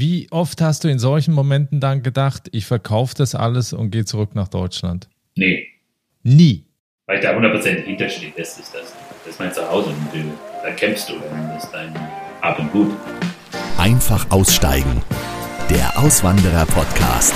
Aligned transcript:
Wie 0.00 0.28
oft 0.30 0.62
hast 0.62 0.84
du 0.84 0.88
in 0.88 0.98
solchen 0.98 1.34
Momenten 1.34 1.78
dann 1.78 2.02
gedacht, 2.02 2.48
ich 2.52 2.64
verkaufe 2.64 3.14
das 3.18 3.34
alles 3.34 3.74
und 3.74 3.90
gehe 3.90 4.06
zurück 4.06 4.34
nach 4.34 4.48
Deutschland? 4.48 5.10
Nee. 5.36 5.66
Nie. 6.22 6.64
Weil 7.04 7.18
ich 7.18 7.22
da 7.22 7.36
100% 7.36 7.84
hinterstehe, 7.84 8.32
das 8.34 8.58
ist 8.58 8.74
das. 8.74 8.94
Das 9.26 9.34
ist 9.34 9.38
mein 9.38 9.52
Zuhause 9.52 9.90
und 9.90 9.96
du, 10.10 10.24
da 10.64 10.70
kämpfst 10.70 11.10
du 11.10 11.16
und 11.16 11.48
das 11.54 11.64
ist 11.64 11.70
dein 11.72 11.94
Ab 12.40 12.58
und 12.58 12.72
Gut. 12.72 12.92
Einfach 13.76 14.30
aussteigen. 14.30 15.02
Der 15.68 15.98
Auswanderer-Podcast. 15.98 17.34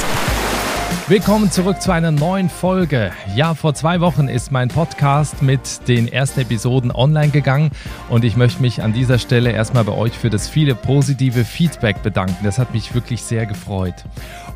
Willkommen 1.06 1.50
zurück 1.50 1.82
zu 1.82 1.92
einer 1.92 2.12
neuen 2.12 2.48
Folge. 2.48 3.12
Ja, 3.36 3.52
vor 3.52 3.74
zwei 3.74 4.00
Wochen 4.00 4.26
ist 4.26 4.50
mein 4.50 4.68
Podcast 4.68 5.42
mit 5.42 5.86
den 5.86 6.10
ersten 6.10 6.40
Episoden 6.40 6.90
online 6.90 7.28
gegangen 7.28 7.72
und 8.08 8.24
ich 8.24 8.38
möchte 8.38 8.62
mich 8.62 8.82
an 8.82 8.94
dieser 8.94 9.18
Stelle 9.18 9.52
erstmal 9.52 9.84
bei 9.84 9.92
euch 9.92 10.14
für 10.14 10.30
das 10.30 10.48
viele 10.48 10.74
positive 10.74 11.44
Feedback 11.44 12.02
bedanken. 12.02 12.42
Das 12.42 12.58
hat 12.58 12.72
mich 12.72 12.94
wirklich 12.94 13.22
sehr 13.22 13.44
gefreut. 13.44 14.06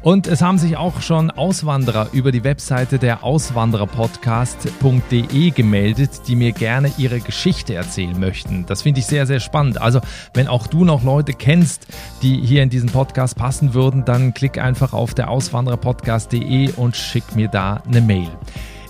Und 0.03 0.27
es 0.27 0.43
haben 0.43 0.59
sich 0.59 0.77
auch 0.77 1.01
schon 1.03 1.31
Auswanderer 1.31 2.09
über 2.13 2.33
die 2.33 2.45
Webseite 2.45 2.99
der 2.99 3.25
Auswandererpodcast.de 3.25 5.51
gemeldet, 5.51 6.23
die 6.29 6.37
mir 6.37 6.53
gerne 6.53 6.93
ihre 6.99 7.21
Geschichte 7.21 7.73
erzählen 7.75 8.19
möchten. 8.19 8.67
Das 8.67 8.83
finde 8.83 9.01
ich 9.01 9.07
sehr, 9.07 9.27
sehr 9.27 9.41
spannend. 9.41 9.81
Also, 9.81 10.01
wenn 10.35 10.47
auch 10.47 10.67
du 10.69 10.85
noch 10.85 11.03
Leute 11.03 11.33
kennst, 11.33 11.87
die 12.23 12.41
hier 12.41 12.63
in 12.63 12.71
diesen 12.71 12.91
Podcast 12.91 13.37
passen 13.37 13.75
würden, 13.75 14.05
dann 14.05 14.35
klick 14.35 14.59
einfach 14.59 14.93
auf 14.93 15.15
der 15.15 15.31
Auswandererpodcast.de 15.31 16.75
und 16.77 16.97
schick 16.97 17.35
mir 17.35 17.49
da 17.49 17.83
eine 17.87 18.01
Mail. 18.01 18.31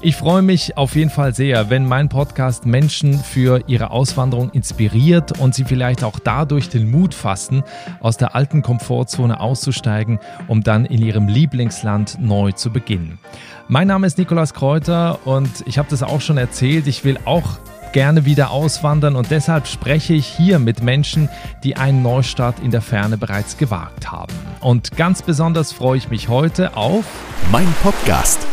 Ich 0.00 0.14
freue 0.14 0.42
mich 0.42 0.76
auf 0.76 0.94
jeden 0.94 1.10
Fall 1.10 1.34
sehr, 1.34 1.70
wenn 1.70 1.84
mein 1.84 2.08
Podcast 2.08 2.66
Menschen 2.66 3.18
für 3.18 3.64
ihre 3.66 3.90
Auswanderung 3.90 4.50
inspiriert 4.50 5.40
und 5.40 5.56
sie 5.56 5.64
vielleicht 5.64 6.04
auch 6.04 6.20
dadurch 6.20 6.68
den 6.68 6.88
Mut 6.88 7.14
fassen, 7.14 7.64
aus 7.98 8.16
der 8.16 8.36
alten 8.36 8.62
Komfortzone 8.62 9.40
auszusteigen, 9.40 10.20
um 10.46 10.62
dann 10.62 10.84
in 10.84 11.02
ihrem 11.02 11.26
Lieblingsland 11.26 12.18
neu 12.20 12.52
zu 12.52 12.70
beginnen. 12.70 13.18
Mein 13.66 13.88
Name 13.88 14.06
ist 14.06 14.18
Nikolas 14.18 14.54
Kräuter 14.54 15.18
und 15.26 15.64
ich 15.66 15.78
habe 15.78 15.88
das 15.90 16.04
auch 16.04 16.20
schon 16.20 16.38
erzählt, 16.38 16.86
ich 16.86 17.04
will 17.04 17.18
auch 17.24 17.58
gerne 17.92 18.24
wieder 18.24 18.52
auswandern 18.52 19.16
und 19.16 19.32
deshalb 19.32 19.66
spreche 19.66 20.14
ich 20.14 20.26
hier 20.26 20.60
mit 20.60 20.80
Menschen, 20.80 21.28
die 21.64 21.76
einen 21.76 22.02
Neustart 22.02 22.60
in 22.60 22.70
der 22.70 22.82
Ferne 22.82 23.18
bereits 23.18 23.56
gewagt 23.56 24.12
haben. 24.12 24.32
Und 24.60 24.96
ganz 24.96 25.22
besonders 25.22 25.72
freue 25.72 25.98
ich 25.98 26.08
mich 26.08 26.28
heute 26.28 26.76
auf 26.76 27.04
mein 27.50 27.66
Podcast. 27.82 28.46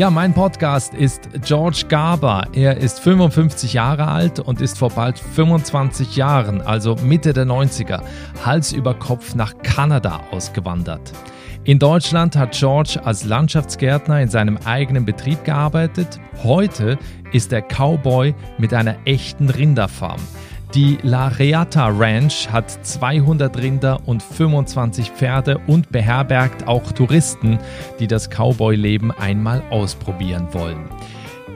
Ja, 0.00 0.08
mein 0.08 0.32
Podcast 0.32 0.94
ist 0.94 1.28
George 1.44 1.84
Garber. 1.86 2.46
Er 2.54 2.78
ist 2.78 3.00
55 3.00 3.74
Jahre 3.74 4.08
alt 4.08 4.40
und 4.40 4.62
ist 4.62 4.78
vor 4.78 4.88
bald 4.88 5.18
25 5.18 6.16
Jahren, 6.16 6.62
also 6.62 6.96
Mitte 7.02 7.34
der 7.34 7.44
90er, 7.44 8.00
Hals 8.42 8.72
über 8.72 8.94
Kopf 8.94 9.34
nach 9.34 9.58
Kanada 9.58 10.22
ausgewandert. 10.30 11.12
In 11.64 11.78
Deutschland 11.78 12.34
hat 12.34 12.52
George 12.52 12.98
als 13.04 13.26
Landschaftsgärtner 13.26 14.22
in 14.22 14.30
seinem 14.30 14.56
eigenen 14.64 15.04
Betrieb 15.04 15.44
gearbeitet. 15.44 16.18
Heute 16.42 16.96
ist 17.32 17.52
er 17.52 17.60
Cowboy 17.60 18.34
mit 18.56 18.72
einer 18.72 18.96
echten 19.04 19.50
Rinderfarm. 19.50 20.20
Die 20.74 20.98
La 21.02 21.26
Reata 21.26 21.88
Ranch 21.88 22.48
hat 22.48 22.70
200 22.86 23.58
Rinder 23.58 23.98
und 24.06 24.22
25 24.22 25.10
Pferde 25.10 25.58
und 25.66 25.90
beherbergt 25.90 26.68
auch 26.68 26.92
Touristen, 26.92 27.58
die 27.98 28.06
das 28.06 28.30
Cowboy-Leben 28.30 29.10
einmal 29.10 29.64
ausprobieren 29.70 30.46
wollen. 30.52 30.88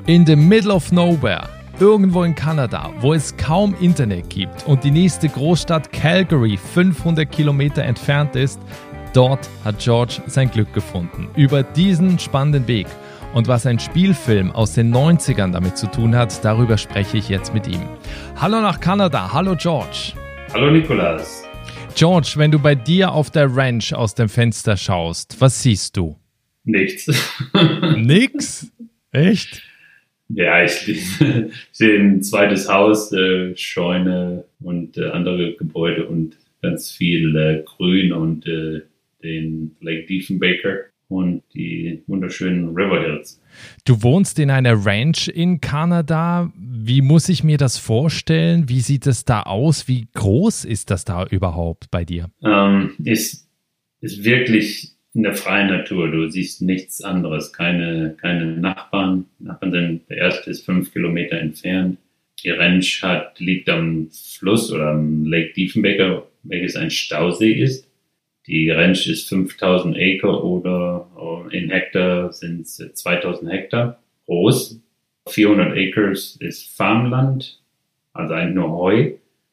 In 0.07 0.27
the 0.27 0.35
middle 0.35 0.75
of 0.75 0.91
nowhere, 0.91 1.49
irgendwo 1.79 2.25
in 2.25 2.35
Kanada, 2.35 2.91
wo 2.99 3.15
es 3.15 3.37
kaum 3.37 3.77
Internet 3.81 4.31
gibt 4.31 4.67
und 4.67 4.83
die 4.83 4.91
nächste 4.91 5.29
Großstadt 5.29 5.93
Calgary 5.93 6.57
500 6.57 7.31
Kilometer 7.31 7.85
entfernt 7.85 8.35
ist, 8.35 8.59
dort 9.13 9.49
hat 9.65 9.79
George 9.79 10.23
sein 10.27 10.51
Glück 10.51 10.73
gefunden. 10.73 11.29
Über 11.37 11.63
diesen 11.63 12.19
spannenden 12.19 12.67
Weg 12.67 12.89
und 13.35 13.49
was 13.49 13.67
ein 13.67 13.81
Spielfilm 13.81 14.53
aus 14.53 14.75
den 14.75 14.95
90ern 14.95 15.53
damit 15.53 15.77
zu 15.77 15.91
tun 15.91 16.15
hat, 16.15 16.45
darüber 16.45 16.79
spreche 16.79 17.19
ich 17.19 17.29
jetzt 17.29 17.53
mit 17.53 17.67
ihm. 17.67 17.83
Hallo 18.37 18.61
nach 18.61 18.81
Kanada, 18.81 19.33
hallo 19.33 19.57
George. 19.59 20.13
Hallo 20.53 20.71
Nikolas. 20.71 21.45
George, 21.97 22.35
wenn 22.37 22.53
du 22.53 22.61
bei 22.61 22.77
dir 22.77 23.13
auf 23.13 23.31
der 23.31 23.55
Ranch 23.55 23.93
aus 23.93 24.15
dem 24.15 24.29
Fenster 24.29 24.77
schaust, 24.77 25.41
was 25.41 25.63
siehst 25.63 25.97
du? 25.97 26.17
Nichts. 26.65 27.09
Nix? 27.97 28.73
Echt? 29.11 29.63
Ja, 30.29 30.65
ich, 30.65 30.97
sehe 31.73 32.01
ein 32.01 32.23
zweites 32.23 32.69
Haus, 32.69 33.13
äh, 33.13 33.57
Scheune 33.57 34.45
und 34.61 34.97
äh, 34.97 35.11
andere 35.11 35.55
Gebäude 35.55 36.07
und 36.07 36.37
ganz 36.63 36.93
viel 36.93 37.37
äh, 37.37 37.63
Grün 37.65 38.13
und 38.13 38.47
äh, 38.47 38.83
den 39.23 39.77
Lake 39.81 40.07
Diefenbaker 40.07 40.85
und 41.09 41.43
die 41.55 42.03
wunderschönen 42.07 42.75
River 42.75 43.01
Hills. 43.01 43.41
Du 43.85 44.03
wohnst 44.03 44.39
in 44.39 44.51
einer 44.51 44.85
Ranch 44.85 45.29
in 45.29 45.61
Kanada. 45.61 46.53
Wie 46.57 47.03
muss 47.03 47.29
ich 47.29 47.45
mir 47.45 47.59
das 47.59 47.79
vorstellen? 47.79 48.69
Wie 48.69 48.81
sieht 48.81 49.07
es 49.07 49.25
da 49.25 49.43
aus? 49.43 49.89
Wie 49.89 50.09
groß 50.15 50.65
ist 50.65 50.91
das 50.91 51.05
da 51.05 51.27
überhaupt 51.27 51.91
bei 51.91 52.05
dir? 52.05 52.31
Ähm, 52.43 52.93
ist, 53.05 53.49
ist 54.01 54.25
wirklich 54.25 54.93
in 55.15 55.23
der 55.23 55.35
freien 55.35 55.69
Natur. 55.69 56.11
Du 56.11 56.29
siehst 56.29 56.61
nichts 56.63 57.03
anderes. 57.03 57.53
Keine, 57.53 58.17
keine 58.21 58.47
Nachbarn. 58.47 59.27
Nachbarn 59.39 59.73
sind, 59.73 60.11
der 60.11 60.17
erste 60.19 60.51
ist 60.51 60.65
fünf 60.65 60.93
Kilometer 60.93 61.39
entfernt. 61.39 61.99
Die 62.43 62.51
Ranch 62.51 63.03
hat, 63.03 63.39
liegt 63.39 63.69
am 63.69 64.09
Fluss 64.11 64.73
oder 64.73 64.91
am 64.91 65.25
Lake 65.25 65.53
Diefenbecker, 65.55 66.27
welches 66.43 66.77
ein 66.77 66.91
Stausee 66.91 67.53
ist. 67.53 67.89
Die 68.47 68.71
Ranch 68.71 69.07
ist 69.07 69.29
5000 69.29 69.97
Acre 69.97 70.45
oder 70.45 71.09
äh, 71.51 71.59
in 71.59 71.71
Hektar 71.71 72.33
sind 72.33 72.63
es 72.63 72.77
2000 72.77 73.51
Hektar 73.51 73.99
groß. 74.27 74.81
400 75.29 75.73
Acres 75.77 76.37
ist 76.41 76.69
Farmland, 76.77 77.61
also 78.13 78.35
eigentlich 78.35 78.55
nur 78.55 78.71
Heu. 78.73 79.13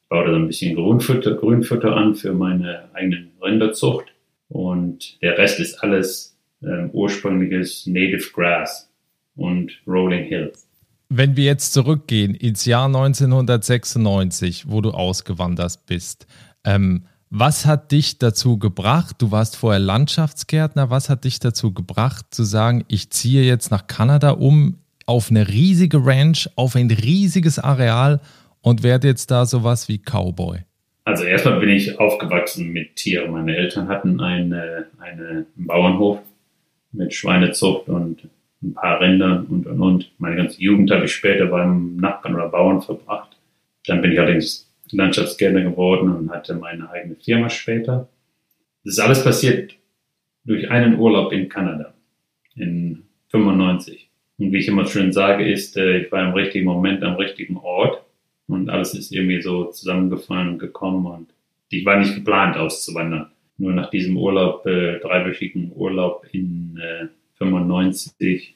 Baue 0.10 0.26
da 0.26 0.36
ein 0.36 0.48
bisschen 0.48 0.76
Grünfutter, 0.76 1.36
Grünfutter 1.36 1.96
an 1.96 2.16
für 2.16 2.34
meine 2.34 2.90
eigenen 2.94 3.32
Rinderzucht. 3.42 4.08
Und 4.50 5.22
der 5.22 5.38
Rest 5.38 5.62
ist 5.62 5.82
alles 5.82 6.38
äh, 6.62 6.88
ursprüngliches 6.92 7.88
Native 7.88 8.30
Grass 8.34 8.92
und 9.38 9.72
Rolling 9.88 10.26
Hills. 10.26 10.68
Wenn 11.08 11.38
wir 11.38 11.46
jetzt 11.46 11.72
zurückgehen 11.72 12.36
ins 12.36 12.66
Jahr 12.66 12.88
1996, 12.88 14.70
wo 14.70 14.82
du 14.82 14.92
ausgewandert 14.92 15.80
bist, 15.88 16.28
ähm, 16.66 17.06
was 17.32 17.66
hat 17.66 17.94
dich 17.94 18.20
dazu 18.20 18.60
gebracht, 18.60 19.16
du 19.20 19.32
warst 19.32 19.56
vorher 19.56 19.80
Landschaftsgärtner, 19.80 20.90
was 20.90 21.10
hat 21.10 21.24
dich 21.24 21.40
dazu 21.40 21.74
gebracht 21.74 22.26
zu 22.30 22.44
sagen, 22.44 22.84
ich 22.90 23.10
ziehe 23.10 23.44
jetzt 23.44 23.72
nach 23.72 23.88
Kanada 23.88 24.32
um 24.32 24.78
auf 25.06 25.32
eine 25.32 25.48
riesige 25.48 26.06
Ranch, 26.06 26.50
auf 26.56 26.76
ein 26.76 26.92
riesiges 26.92 27.58
Areal 27.58 28.20
und 28.62 28.84
werde 28.84 29.08
jetzt 29.08 29.32
da 29.32 29.46
sowas 29.46 29.88
wie 29.88 29.98
Cowboy? 29.98 30.60
Also 31.06 31.24
erstmal 31.24 31.60
bin 31.60 31.70
ich 31.70 32.00
aufgewachsen 32.00 32.72
mit 32.74 32.98
Tieren. 32.98 33.32
Meine 33.32 33.56
Eltern 33.56 33.88
hatten 33.88 34.20
eine, 34.20 34.88
eine, 35.00 35.28
einen 35.28 35.46
Bauernhof 35.56 36.20
mit 36.92 37.14
Schweinezucht 37.14 37.88
und 37.88 38.28
ein 38.62 38.74
paar 38.74 39.00
Rindern 39.00 39.46
und 39.46 39.66
und 39.66 39.80
und. 39.80 40.12
Meine 40.20 40.36
ganze 40.36 40.62
Jugend 40.62 40.92
habe 40.92 41.06
ich 41.06 41.14
später 41.14 41.46
beim 41.46 41.96
Nachbarn 41.96 42.36
oder 42.36 42.50
Bauern 42.50 42.82
verbracht. 42.82 43.38
Dann 43.88 44.02
bin 44.02 44.12
ich 44.12 44.20
allerdings 44.20 44.71
Landschaftsgärtner 44.92 45.62
geworden 45.62 46.16
und 46.16 46.32
hatte 46.32 46.56
meine 46.56 46.90
eigene 46.90 47.16
Firma 47.16 47.50
später. 47.50 48.10
Das 48.84 48.94
ist 48.94 49.00
alles 49.00 49.24
passiert 49.24 49.76
durch 50.44 50.70
einen 50.70 50.98
Urlaub 51.00 51.32
in 51.32 51.50
Kanada 51.50 51.94
in 52.56 53.04
95. 53.30 54.10
Und 54.38 54.52
wie 54.52 54.58
ich 54.58 54.68
immer 54.68 54.86
schön 54.86 55.14
sage, 55.14 55.50
ist, 55.50 55.78
äh, 55.78 56.00
ich 56.00 56.12
war 56.12 56.28
im 56.28 56.34
richtigen 56.34 56.66
Moment 56.66 57.04
am 57.04 57.16
richtigen 57.16 57.58
Ort 57.58 58.04
und 58.48 58.70
alles 58.70 58.94
ist 58.94 59.12
irgendwie 59.12 59.42
so 59.42 59.66
zusammengefallen 59.66 60.50
und 60.50 60.60
gekommen 60.60 61.06
und 61.06 61.30
ich 61.70 61.86
war 61.86 61.98
nicht 61.98 62.16
geplant 62.16 62.58
auszuwandern. 62.58 63.32
Nur 63.58 63.74
nach 63.74 63.90
diesem 63.92 64.18
Urlaub, 64.18 64.66
äh, 64.66 65.00
dreiwöchigen 65.00 65.72
Urlaub 65.76 66.26
in 66.32 66.78
äh, 66.82 67.08
95, 67.38 68.56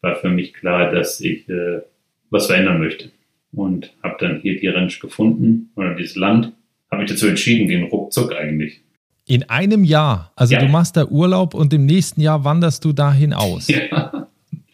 war 0.00 0.16
für 0.16 0.28
mich 0.28 0.54
klar, 0.54 0.92
dass 0.92 1.20
ich 1.20 1.48
äh, 1.48 1.82
was 2.30 2.46
verändern 2.46 2.78
möchte 2.78 3.10
und 3.56 3.92
habe 4.02 4.16
dann 4.18 4.40
hier 4.40 4.58
die 4.58 4.68
Ranch 4.68 5.00
gefunden 5.00 5.70
oder 5.76 5.94
dieses 5.94 6.16
Land. 6.16 6.52
Habe 6.90 7.04
ich 7.04 7.10
dazu 7.10 7.26
entschieden, 7.26 7.68
den 7.68 7.84
ruckzuck 7.84 8.34
eigentlich. 8.34 8.82
In 9.26 9.48
einem 9.48 9.84
Jahr. 9.84 10.32
Also 10.36 10.54
ja. 10.54 10.60
du 10.60 10.68
machst 10.68 10.96
da 10.96 11.06
Urlaub 11.06 11.54
und 11.54 11.72
im 11.72 11.86
nächsten 11.86 12.20
Jahr 12.20 12.44
wanderst 12.44 12.84
du 12.84 12.92
dahin 12.92 13.32
aus. 13.32 13.68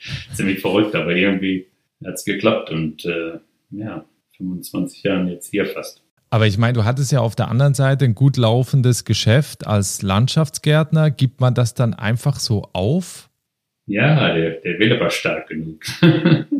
Ja, 0.02 0.32
ziemlich 0.32 0.60
verrückt, 0.60 0.94
aber 0.94 1.14
irgendwie 1.14 1.66
hat 2.02 2.14
es 2.14 2.24
geklappt 2.24 2.70
und 2.70 3.04
äh, 3.04 3.38
ja, 3.70 4.06
25 4.38 5.02
Jahre 5.02 5.28
jetzt 5.28 5.50
hier 5.50 5.66
fast. 5.66 6.02
Aber 6.30 6.46
ich 6.46 6.56
meine, 6.56 6.72
du 6.72 6.84
hattest 6.84 7.12
ja 7.12 7.20
auf 7.20 7.36
der 7.36 7.48
anderen 7.48 7.74
Seite 7.74 8.06
ein 8.06 8.14
gut 8.14 8.38
laufendes 8.38 9.04
Geschäft 9.04 9.66
als 9.66 10.00
Landschaftsgärtner. 10.00 11.10
Gibt 11.10 11.40
man 11.40 11.54
das 11.54 11.74
dann 11.74 11.92
einfach 11.92 12.38
so 12.38 12.70
auf? 12.72 13.28
Ja, 13.86 14.32
der, 14.32 14.52
der 14.60 14.78
Wille 14.78 15.00
war 15.00 15.10
stark 15.10 15.48
genug. 15.48 15.84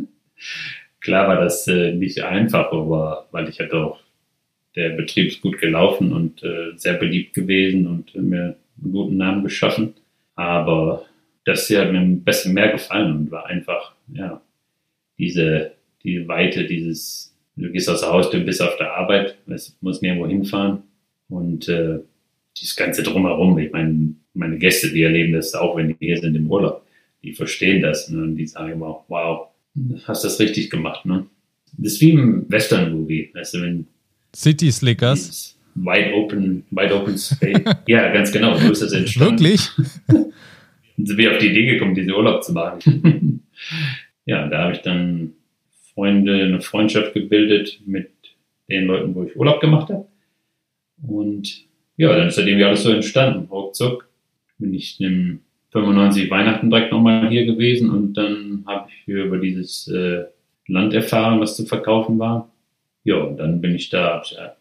Klar 1.01 1.27
war 1.27 1.41
das 1.41 1.67
äh, 1.67 1.93
nicht 1.93 2.23
einfach, 2.23 2.71
aber 2.71 3.27
weil 3.31 3.49
ich 3.49 3.59
hatte 3.59 3.75
auch 3.75 3.99
der 4.75 4.91
Betrieb 4.91 5.27
ist 5.27 5.41
gut 5.41 5.59
gelaufen 5.59 6.13
und 6.13 6.43
äh, 6.43 6.71
sehr 6.77 6.93
beliebt 6.93 7.33
gewesen 7.33 7.87
und 7.87 8.15
mir 8.15 8.55
einen 8.81 8.91
guten 8.91 9.17
Namen 9.17 9.43
geschaffen. 9.43 9.93
Aber 10.35 11.05
das 11.45 11.67
hier 11.67 11.81
hat 11.81 11.91
mir 11.91 11.99
ein 11.99 12.23
bisschen 12.23 12.53
mehr 12.53 12.71
gefallen 12.71 13.15
und 13.15 13.31
war 13.31 13.47
einfach, 13.47 13.93
ja, 14.13 14.41
diese, 15.17 15.73
die 16.03 16.27
Weite, 16.27 16.65
dieses, 16.65 17.35
du 17.55 17.69
gehst 17.71 17.89
aus 17.89 18.01
der 18.01 18.11
Haustür, 18.11 18.39
bist 18.41 18.61
auf 18.61 18.77
der 18.77 18.93
Arbeit, 18.95 19.37
es 19.47 19.77
muss 19.81 20.01
nirgendwo 20.01 20.27
hinfahren 20.27 20.83
und 21.29 21.67
äh, 21.67 21.99
dieses 22.57 22.75
ganze 22.75 23.03
Drumherum. 23.03 23.57
Ich 23.59 23.71
meine, 23.71 24.15
meine 24.33 24.57
Gäste, 24.57 24.91
die 24.91 25.03
erleben 25.03 25.33
das 25.33 25.53
auch, 25.53 25.75
wenn 25.75 25.89
die 25.89 25.95
hier 25.99 26.17
sind 26.17 26.35
im 26.35 26.49
Urlaub, 26.49 26.85
die 27.23 27.33
verstehen 27.33 27.81
das 27.81 28.09
ne? 28.09 28.23
und 28.23 28.35
die 28.37 28.47
sagen 28.47 28.71
immer, 28.71 29.03
wow, 29.09 29.50
hast 30.05 30.23
das 30.23 30.39
richtig 30.39 30.69
gemacht. 30.69 31.05
Ne? 31.05 31.25
Das 31.77 31.93
ist 31.93 32.01
wie 32.01 32.11
im 32.11 32.45
Western-Movie, 32.49 33.31
weißt 33.33 33.53
du, 33.55 33.61
wenn 33.61 33.87
City 34.35 34.71
Slickers. 34.71 35.57
Wide 35.75 36.13
open, 36.13 36.63
wide 36.71 36.93
open 36.93 37.17
space. 37.17 37.61
ja, 37.87 38.11
ganz 38.11 38.31
genau. 38.31 38.57
So 38.57 38.71
ist 38.71 38.81
das 38.81 38.91
entstanden. 38.91 39.39
Wirklich? 39.39 39.69
sind 40.97 41.17
wir 41.17 41.31
auf 41.31 41.37
die 41.37 41.47
Idee 41.47 41.65
gekommen, 41.65 41.95
diesen 41.95 42.11
Urlaub 42.11 42.43
zu 42.43 42.53
machen. 42.53 43.43
ja, 44.25 44.47
da 44.47 44.63
habe 44.63 44.73
ich 44.73 44.79
dann 44.79 45.33
Freunde, 45.93 46.43
eine 46.43 46.61
Freundschaft 46.61 47.13
gebildet 47.13 47.81
mit 47.85 48.11
den 48.69 48.85
Leuten, 48.85 49.15
wo 49.15 49.23
ich 49.23 49.35
Urlaub 49.35 49.59
gemacht 49.59 49.89
habe. 49.89 50.07
Und 51.05 51.65
ja, 51.97 52.15
dann 52.15 52.27
ist 52.27 52.35
seitdem 52.35 52.59
ja 52.59 52.67
alles 52.67 52.83
so 52.83 52.91
entstanden. 52.91 53.47
Ruckzuck 53.49 54.09
bin 54.57 54.73
ich 54.73 54.99
im 55.01 55.41
95 55.71 56.29
Weihnachten 56.29 56.69
direkt 56.69 56.91
nochmal 56.91 57.29
hier 57.29 57.45
gewesen 57.45 57.89
und 57.89 58.13
dann 58.13 58.63
habe 58.67 58.89
ich 58.89 58.95
hier 59.05 59.25
über 59.25 59.37
dieses 59.37 59.87
äh, 59.87 60.25
Land 60.67 60.93
erfahren, 60.93 61.39
was 61.39 61.55
zu 61.55 61.65
verkaufen 61.65 62.19
war. 62.19 62.49
Ja, 63.03 63.17
und 63.17 63.37
dann 63.37 63.61
bin 63.61 63.75
ich 63.75 63.89
da, 63.89 64.15
habe 64.15 64.25
ich, 64.25 64.37
hab 64.37 64.57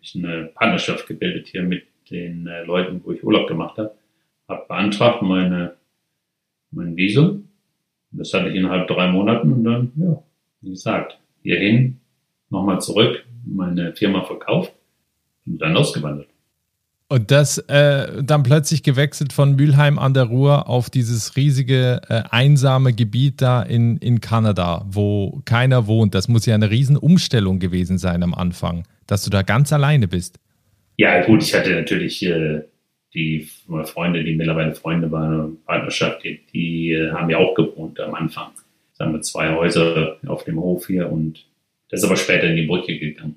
ich 0.00 0.14
eine 0.14 0.50
Partnerschaft 0.54 1.06
gebildet 1.06 1.48
hier 1.48 1.62
mit 1.62 1.84
den 2.10 2.46
äh, 2.46 2.62
Leuten, 2.64 3.00
wo 3.04 3.12
ich 3.12 3.24
Urlaub 3.24 3.48
gemacht 3.48 3.78
habe. 3.78 3.94
Habe 4.48 4.64
beantragt 4.68 5.22
meine, 5.22 5.74
mein 6.70 6.96
Visum. 6.96 7.48
Das 8.10 8.32
hatte 8.32 8.50
ich 8.50 8.54
innerhalb 8.54 8.86
drei 8.86 9.10
Monaten 9.10 9.52
und 9.52 9.64
dann, 9.64 9.92
ja, 9.96 10.22
wie 10.60 10.70
gesagt, 10.70 11.18
hierhin, 11.42 12.00
nochmal 12.50 12.80
zurück, 12.80 13.24
meine 13.44 13.94
Firma 13.94 14.22
verkauft 14.22 14.72
und 15.46 15.58
dann 15.60 15.76
ausgewandert. 15.76 16.28
Und 17.14 17.30
das 17.30 17.58
äh, 17.68 18.24
dann 18.24 18.42
plötzlich 18.42 18.82
gewechselt 18.82 19.32
von 19.32 19.54
Mülheim 19.54 20.00
an 20.00 20.14
der 20.14 20.24
Ruhr 20.24 20.68
auf 20.68 20.90
dieses 20.90 21.36
riesige, 21.36 22.00
äh, 22.08 22.22
einsame 22.28 22.92
Gebiet 22.92 23.40
da 23.40 23.62
in, 23.62 23.98
in 23.98 24.20
Kanada, 24.20 24.84
wo 24.90 25.40
keiner 25.44 25.86
wohnt. 25.86 26.16
Das 26.16 26.26
muss 26.26 26.44
ja 26.44 26.56
eine 26.56 26.72
Riesenumstellung 26.72 27.60
gewesen 27.60 27.98
sein 27.98 28.24
am 28.24 28.34
Anfang, 28.34 28.82
dass 29.06 29.22
du 29.22 29.30
da 29.30 29.42
ganz 29.42 29.72
alleine 29.72 30.08
bist. 30.08 30.40
Ja, 30.96 31.24
gut, 31.24 31.44
ich 31.44 31.54
hatte 31.54 31.70
natürlich 31.70 32.20
äh, 32.26 32.62
die 33.14 33.48
Freunde, 33.84 34.24
die 34.24 34.34
mittlerweile 34.34 34.74
Freunde 34.74 35.12
waren, 35.12 35.58
Partnerschaft, 35.66 36.24
die, 36.24 36.40
die 36.52 36.94
äh, 36.94 37.12
haben 37.12 37.30
ja 37.30 37.38
auch 37.38 37.54
gewohnt 37.54 38.00
am 38.00 38.16
Anfang. 38.16 38.48
Sagen 38.94 39.12
wir 39.12 39.20
zwei 39.20 39.54
Häuser 39.54 40.16
auf 40.26 40.42
dem 40.42 40.58
Hof 40.58 40.88
hier 40.88 41.12
und 41.12 41.46
das 41.90 42.00
ist 42.00 42.06
aber 42.06 42.16
später 42.16 42.48
in 42.48 42.56
die 42.56 42.66
Brücke 42.66 42.98
gegangen. 42.98 43.36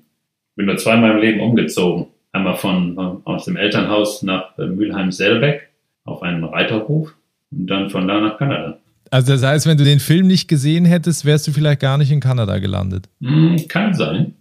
Bin 0.56 0.66
nur 0.66 0.78
zweimal 0.78 1.12
im 1.12 1.18
Leben 1.18 1.38
umgezogen 1.38 2.08
Einmal 2.38 2.56
von, 2.56 2.96
aus 3.24 3.46
dem 3.46 3.56
Elternhaus 3.56 4.22
nach 4.22 4.56
äh, 4.58 4.66
Mülheim-Selbeck 4.66 5.70
auf 6.04 6.22
einen 6.22 6.44
Reiterhof 6.44 7.12
und 7.50 7.66
dann 7.66 7.90
von 7.90 8.06
da 8.06 8.20
nach 8.20 8.38
Kanada. 8.38 8.78
Also 9.10 9.32
das 9.32 9.42
heißt, 9.42 9.66
wenn 9.66 9.76
du 9.76 9.82
den 9.82 9.98
Film 9.98 10.28
nicht 10.28 10.46
gesehen 10.46 10.84
hättest, 10.84 11.24
wärst 11.24 11.48
du 11.48 11.52
vielleicht 11.52 11.80
gar 11.80 11.98
nicht 11.98 12.12
in 12.12 12.20
Kanada 12.20 12.58
gelandet. 12.58 13.08
Mm, 13.18 13.56
kann 13.68 13.92
sein. 13.92 14.36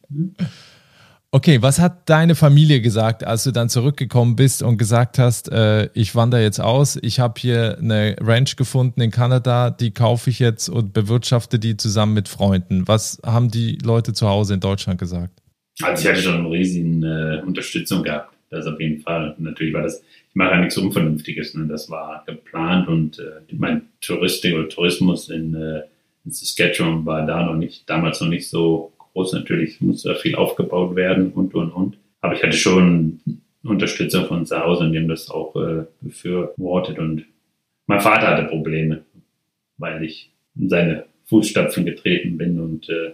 Okay, 1.32 1.60
was 1.64 1.80
hat 1.80 2.08
deine 2.08 2.36
Familie 2.36 2.82
gesagt, 2.82 3.24
als 3.24 3.44
du 3.44 3.52
dann 3.52 3.68
zurückgekommen 3.68 4.36
bist 4.36 4.62
und 4.62 4.78
gesagt 4.78 5.18
hast, 5.18 5.52
äh, 5.52 5.90
ich 5.96 6.14
wandere 6.14 6.44
jetzt 6.44 6.60
aus, 6.62 7.00
ich 7.02 7.20
habe 7.20 7.34
hier 7.40 7.80
eine 7.80 8.16
Ranch 8.22 8.58
gefunden 8.58 9.02
in 9.02 9.10
Kanada, 9.10 9.72
die 9.72 9.92
kaufe 9.92 10.30
ich 10.30 10.38
jetzt 10.38 10.70
und 10.70 10.94
bewirtschafte 10.94 11.58
die 11.58 11.78
zusammen 11.78 12.14
mit 12.14 12.30
Freunden. 12.30 12.88
Was 12.88 13.20
haben 13.26 13.50
die 13.50 13.80
Leute 13.84 14.14
zu 14.14 14.28
Hause 14.28 14.54
in 14.54 14.60
Deutschland 14.60 15.00
gesagt? 15.00 15.42
Also 15.82 16.04
ich 16.04 16.10
hatte 16.10 16.22
schon 16.22 16.36
eine 16.36 16.52
riesige 16.52 17.06
äh, 17.06 17.46
Unterstützung 17.46 18.04
gehabt. 18.04 18.34
Das 18.50 18.66
auf 18.66 18.80
jeden 18.80 19.02
Fall. 19.02 19.36
Natürlich 19.40 19.74
war 19.74 19.84
das, 19.84 20.02
ich 20.30 20.36
mache 20.36 20.52
ja 20.52 20.62
nichts 20.62 20.78
Unvernünftiges. 20.78 21.54
Ne? 21.56 21.68
Das 21.68 21.90
war 21.90 22.24
geplant 22.26 22.88
und 22.88 23.20
äh, 23.20 23.42
mein 23.54 23.90
Touristik 24.02 24.56
oder 24.56 24.70
Tourismus 24.70 25.30
in, 25.30 25.54
äh, 25.54 25.82
in 26.24 26.32
Saskatchewan 26.32 27.06
war 27.06 27.26
da 27.26 27.46
noch 27.46 27.56
nicht, 27.56 27.90
damals 27.90 28.22
noch 28.22 28.30
nicht 28.30 28.50
so 28.50 28.94
groß. 28.98 29.34
Natürlich 29.34 29.82
musste 29.82 30.10
da 30.10 30.16
viel 30.16 30.36
aufgebaut 30.36 30.96
werden 30.96 31.32
und 31.34 31.54
und 31.54 31.72
und. 31.72 31.98
Aber 32.22 32.34
ich 32.34 32.44
hatte 32.44 32.58
schon 32.58 33.20
Unterstützung 33.64 34.26
von 34.26 34.46
zu 34.46 34.58
Hause 34.60 34.86
und 34.86 34.94
die 34.94 35.00
haben 35.00 35.08
das 35.10 35.30
auch 35.30 35.56
äh, 35.56 35.84
befürwortet. 36.02 37.00
Und 37.00 37.26
mein 37.86 38.00
Vater 38.00 38.28
hatte 38.28 38.48
Probleme, 38.48 39.04
weil 39.78 40.04
ich 40.04 40.32
in 40.56 40.70
seine 40.70 41.06
Fußstapfen 41.26 41.86
getreten 41.86 42.38
bin 42.38 42.60
und 42.60 42.90
äh, 42.90 43.12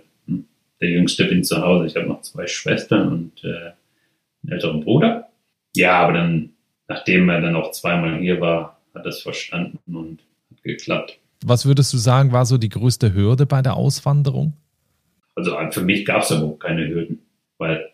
der 0.84 0.92
Jüngste 0.92 1.26
bin 1.26 1.44
zu 1.44 1.62
Hause. 1.62 1.88
Ich 1.88 1.96
habe 1.96 2.08
noch 2.08 2.22
zwei 2.22 2.46
Schwestern 2.46 3.08
und 3.08 3.44
äh, 3.44 3.72
einen 4.44 4.52
älteren 4.52 4.82
Bruder. 4.82 5.30
Ja, 5.76 5.94
aber 5.94 6.14
dann, 6.14 6.50
nachdem 6.88 7.30
er 7.30 7.42
dann 7.42 7.56
auch 7.56 7.72
zweimal 7.72 8.20
hier 8.20 8.42
war, 8.42 8.82
hat 8.94 9.06
das 9.06 9.22
verstanden 9.22 9.96
und 9.96 10.20
hat 10.52 10.62
geklappt. 10.62 11.20
Was 11.46 11.66
würdest 11.66 11.94
du 11.94 11.98
sagen, 11.98 12.32
war 12.32 12.46
so 12.46 12.58
die 12.58 12.70
größte 12.70 13.14
Hürde 13.14 13.46
bei 13.46 13.62
der 13.62 13.76
Auswanderung? 13.76 14.54
Also 15.36 15.58
für 15.72 15.82
mich 15.82 16.06
gab 16.06 16.24
es 16.24 16.32
überhaupt 16.32 16.62
keine 16.62 16.88
Hürden, 16.88 17.20
weil 17.58 17.90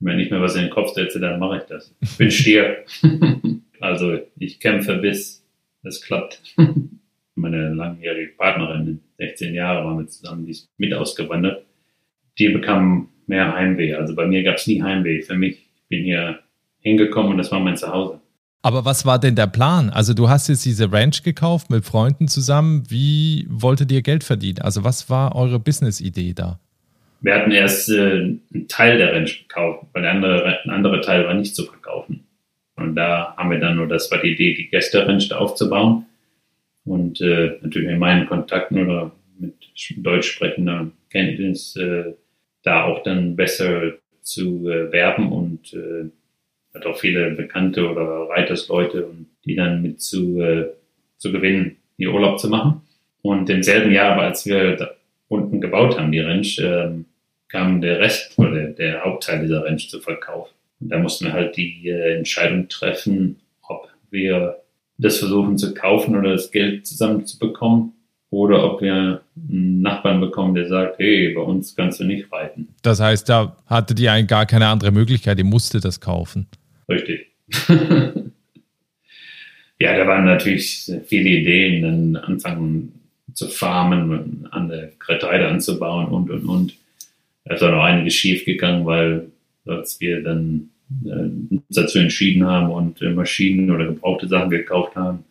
wenn 0.00 0.18
ich 0.18 0.30
mir 0.30 0.40
was 0.40 0.54
in 0.54 0.62
den 0.62 0.70
Kopf 0.70 0.92
setze, 0.92 1.18
dann 1.18 1.40
mache 1.40 1.58
ich 1.58 1.62
das. 1.64 1.94
Ich 2.00 2.16
bin 2.18 2.30
Stier. 2.30 2.84
also 3.80 4.18
ich 4.38 4.60
kämpfe 4.60 4.96
bis 4.96 5.44
es 5.82 6.02
klappt. 6.02 6.42
Meine 7.36 7.72
langjährige 7.72 8.32
Partnerin, 8.32 9.00
16 9.18 9.54
Jahre 9.54 9.84
waren 9.84 9.98
wir 9.98 10.08
zusammen, 10.08 10.44
die 10.44 10.50
ist 10.50 10.68
mit 10.76 10.92
ausgewandert 10.92 11.64
die 12.38 12.48
bekamen 12.48 13.08
mehr 13.26 13.54
Heimweh. 13.54 13.94
Also 13.94 14.14
bei 14.14 14.26
mir 14.26 14.42
gab 14.42 14.56
es 14.56 14.66
nie 14.66 14.82
Heimweh. 14.82 15.22
Für 15.22 15.34
mich, 15.34 15.52
ich 15.52 15.88
bin 15.88 16.04
hier 16.04 16.38
hingekommen 16.80 17.32
und 17.32 17.38
das 17.38 17.50
war 17.52 17.60
mein 17.60 17.76
Zuhause. 17.76 18.20
Aber 18.62 18.84
was 18.84 19.06
war 19.06 19.20
denn 19.20 19.36
der 19.36 19.46
Plan? 19.46 19.90
Also 19.90 20.14
du 20.14 20.28
hast 20.28 20.48
jetzt 20.48 20.64
diese 20.64 20.92
Ranch 20.92 21.22
gekauft 21.22 21.70
mit 21.70 21.84
Freunden 21.84 22.26
zusammen. 22.28 22.84
Wie 22.88 23.46
wolltet 23.48 23.92
ihr 23.92 24.02
Geld 24.02 24.24
verdienen? 24.24 24.58
Also 24.60 24.84
was 24.84 25.08
war 25.08 25.36
eure 25.36 25.60
Business-Idee 25.60 26.34
da? 26.34 26.58
Wir 27.20 27.34
hatten 27.34 27.50
erst 27.50 27.88
äh, 27.90 28.10
einen 28.10 28.68
Teil 28.68 28.98
der 28.98 29.12
Ranch 29.12 29.46
gekauft, 29.46 29.86
weil 29.92 30.02
der 30.02 30.12
andere, 30.12 30.60
ein 30.64 30.70
anderer 30.70 31.00
Teil 31.00 31.24
war 31.24 31.34
nicht 31.34 31.54
zu 31.54 31.64
verkaufen. 31.64 32.26
Und 32.76 32.94
da 32.94 33.34
haben 33.36 33.50
wir 33.50 33.58
dann 33.58 33.76
nur, 33.76 33.88
das 33.88 34.10
war 34.10 34.20
die 34.20 34.32
Idee, 34.32 34.54
die 34.54 34.68
Gäste-Ranch 34.68 35.32
aufzubauen. 35.32 36.06
Und 36.84 37.20
äh, 37.20 37.58
natürlich 37.60 37.88
mit 37.88 37.98
meinen 37.98 38.26
Kontakten 38.26 38.84
oder 38.84 39.12
mit 39.38 39.54
deutsch 39.96 40.30
sprechender 40.32 40.90
Kenntnis 41.10 41.76
äh, 41.76 42.14
da 42.68 42.84
auch 42.84 43.02
dann 43.02 43.34
besser 43.34 43.94
zu 44.22 44.68
äh, 44.68 44.92
werben 44.92 45.32
und 45.32 45.72
äh, 45.72 46.10
hat 46.74 46.86
auch 46.86 46.98
viele 46.98 47.30
Bekannte 47.30 47.88
oder 47.90 48.28
Reitersleute, 48.28 49.08
die 49.44 49.56
dann 49.56 49.80
mit 49.80 50.02
zu, 50.02 50.40
äh, 50.40 50.66
zu 51.16 51.32
gewinnen, 51.32 51.76
ihr 51.96 52.12
Urlaub 52.12 52.38
zu 52.38 52.48
machen. 52.48 52.82
Und 53.22 53.48
im 53.48 53.62
selben 53.62 53.90
Jahr, 53.90 54.20
als 54.20 54.44
wir 54.46 54.76
da 54.76 54.90
unten 55.28 55.60
gebaut 55.60 55.98
haben, 55.98 56.12
die 56.12 56.20
Ranch, 56.20 56.58
äh, 56.58 56.90
kam 57.48 57.80
der 57.80 58.00
Rest 58.00 58.38
oder 58.38 58.66
der 58.66 59.02
Hauptteil 59.02 59.40
dieser 59.40 59.64
Ranch 59.64 59.88
zu 59.88 60.00
Verkauf. 60.00 60.50
Und 60.80 60.90
da 60.90 60.98
mussten 60.98 61.24
wir 61.24 61.32
halt 61.32 61.56
die 61.56 61.88
äh, 61.88 62.18
Entscheidung 62.18 62.68
treffen, 62.68 63.40
ob 63.66 63.88
wir 64.10 64.58
das 64.98 65.18
versuchen 65.18 65.56
zu 65.56 65.72
kaufen 65.72 66.16
oder 66.16 66.32
das 66.32 66.50
Geld 66.50 66.86
zusammenzubekommen 66.86 67.94
oder 68.30 68.64
ob 68.64 68.82
wir 68.82 69.22
einen 69.48 69.80
Nachbarn 69.80 70.20
bekommen, 70.20 70.54
der 70.54 70.68
sagt, 70.68 70.98
hey, 70.98 71.32
bei 71.34 71.40
uns 71.40 71.74
kannst 71.74 72.00
du 72.00 72.04
nicht 72.04 72.30
reiten. 72.30 72.68
Das 72.82 73.00
heißt, 73.00 73.28
da 73.28 73.56
hatte 73.66 73.94
die 73.94 74.08
eigentlich 74.08 74.28
gar 74.28 74.46
keine 74.46 74.66
andere 74.66 74.90
Möglichkeit, 74.90 75.38
die 75.38 75.44
musste 75.44 75.80
das 75.80 76.00
kaufen. 76.00 76.46
Richtig. 76.88 77.28
ja, 79.78 79.96
da 79.96 80.06
waren 80.06 80.26
natürlich 80.26 80.92
viele 81.06 81.30
Ideen, 81.30 81.82
dann 81.82 82.16
anfangen 82.16 82.92
zu 83.32 83.48
farmen, 83.48 84.46
an 84.50 84.68
der 84.68 84.92
Getreide 84.98 85.48
anzubauen 85.48 86.06
und, 86.06 86.30
und, 86.30 86.44
und. 86.44 86.74
Da 87.44 87.54
ist 87.54 87.62
auch 87.62 87.70
noch 87.70 87.84
einiges 87.84 88.14
schief 88.14 88.44
gegangen, 88.44 88.84
weil 88.84 89.28
als 89.66 90.00
wir 90.00 90.22
dann 90.22 90.70
äh, 91.04 91.54
uns 91.54 91.62
dazu 91.68 91.98
entschieden 91.98 92.44
haben 92.46 92.70
und 92.70 93.00
äh, 93.00 93.10
Maschinen 93.10 93.70
oder 93.70 93.86
gebrauchte 93.86 94.28
Sachen 94.28 94.50
gekauft 94.50 94.96
haben, 94.96 95.24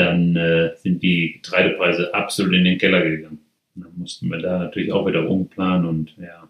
dann 0.00 0.34
äh, 0.36 0.70
sind 0.76 1.02
die 1.02 1.34
Getreidepreise 1.34 2.14
absolut 2.14 2.54
in 2.54 2.64
den 2.64 2.78
Keller 2.78 3.02
gegangen. 3.02 3.40
Und 3.76 3.84
dann 3.84 3.92
mussten 3.96 4.30
wir 4.30 4.38
da 4.38 4.58
natürlich 4.58 4.92
auch 4.92 5.06
wieder 5.06 5.28
umplanen 5.28 5.86
und 5.86 6.16
ja, 6.16 6.48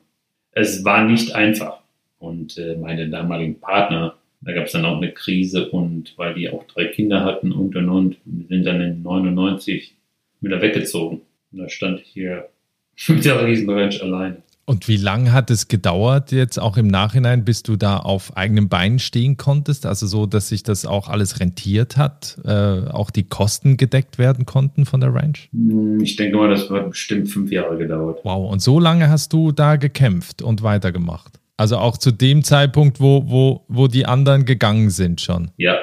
es 0.52 0.84
war 0.84 1.04
nicht 1.06 1.34
einfach. 1.34 1.80
Und 2.18 2.58
äh, 2.58 2.76
meine 2.76 3.08
damaligen 3.08 3.60
Partner, 3.60 4.16
da 4.40 4.52
gab 4.52 4.66
es 4.66 4.72
dann 4.72 4.84
auch 4.84 4.96
eine 4.96 5.12
Krise 5.12 5.68
und 5.70 6.16
weil 6.16 6.34
die 6.34 6.48
auch 6.50 6.64
drei 6.66 6.86
Kinder 6.86 7.24
hatten 7.24 7.52
und 7.52 7.76
und 7.76 7.88
und, 7.88 8.16
sind 8.48 8.64
dann 8.64 8.80
in 8.80 9.02
99 9.02 9.94
wieder 10.40 10.62
weggezogen. 10.62 11.22
Und 11.52 11.58
da 11.58 11.68
stand 11.68 12.00
ich 12.00 12.08
hier 12.08 12.48
mit 13.08 13.24
der 13.24 13.44
Riesenranch 13.44 14.02
alleine. 14.02 14.42
Und 14.70 14.86
wie 14.86 14.98
lange 14.98 15.32
hat 15.32 15.50
es 15.50 15.66
gedauert, 15.66 16.30
jetzt 16.30 16.56
auch 16.60 16.76
im 16.76 16.86
Nachhinein, 16.86 17.44
bis 17.44 17.64
du 17.64 17.74
da 17.74 17.96
auf 17.96 18.36
eigenen 18.36 18.68
Beinen 18.68 19.00
stehen 19.00 19.36
konntest? 19.36 19.84
Also 19.84 20.06
so, 20.06 20.26
dass 20.26 20.48
sich 20.48 20.62
das 20.62 20.86
auch 20.86 21.08
alles 21.08 21.40
rentiert 21.40 21.96
hat, 21.96 22.38
äh, 22.44 22.86
auch 22.88 23.10
die 23.10 23.24
Kosten 23.24 23.76
gedeckt 23.76 24.16
werden 24.16 24.46
konnten 24.46 24.86
von 24.86 25.00
der 25.00 25.12
Ranch? 25.12 25.48
Hm, 25.50 25.98
Ich 26.00 26.14
denke 26.14 26.36
mal, 26.36 26.48
das 26.48 26.70
hat 26.70 26.88
bestimmt 26.88 27.28
fünf 27.28 27.50
Jahre 27.50 27.78
gedauert. 27.78 28.20
Wow, 28.22 28.48
und 28.48 28.62
so 28.62 28.78
lange 28.78 29.08
hast 29.08 29.32
du 29.32 29.50
da 29.50 29.74
gekämpft 29.74 30.40
und 30.40 30.62
weitergemacht. 30.62 31.40
Also 31.56 31.76
auch 31.76 31.98
zu 31.98 32.12
dem 32.12 32.44
Zeitpunkt, 32.44 33.00
wo, 33.00 33.28
wo, 33.28 33.64
wo 33.66 33.88
die 33.88 34.06
anderen 34.06 34.44
gegangen 34.44 34.90
sind 34.90 35.20
schon. 35.20 35.50
Ja, 35.56 35.80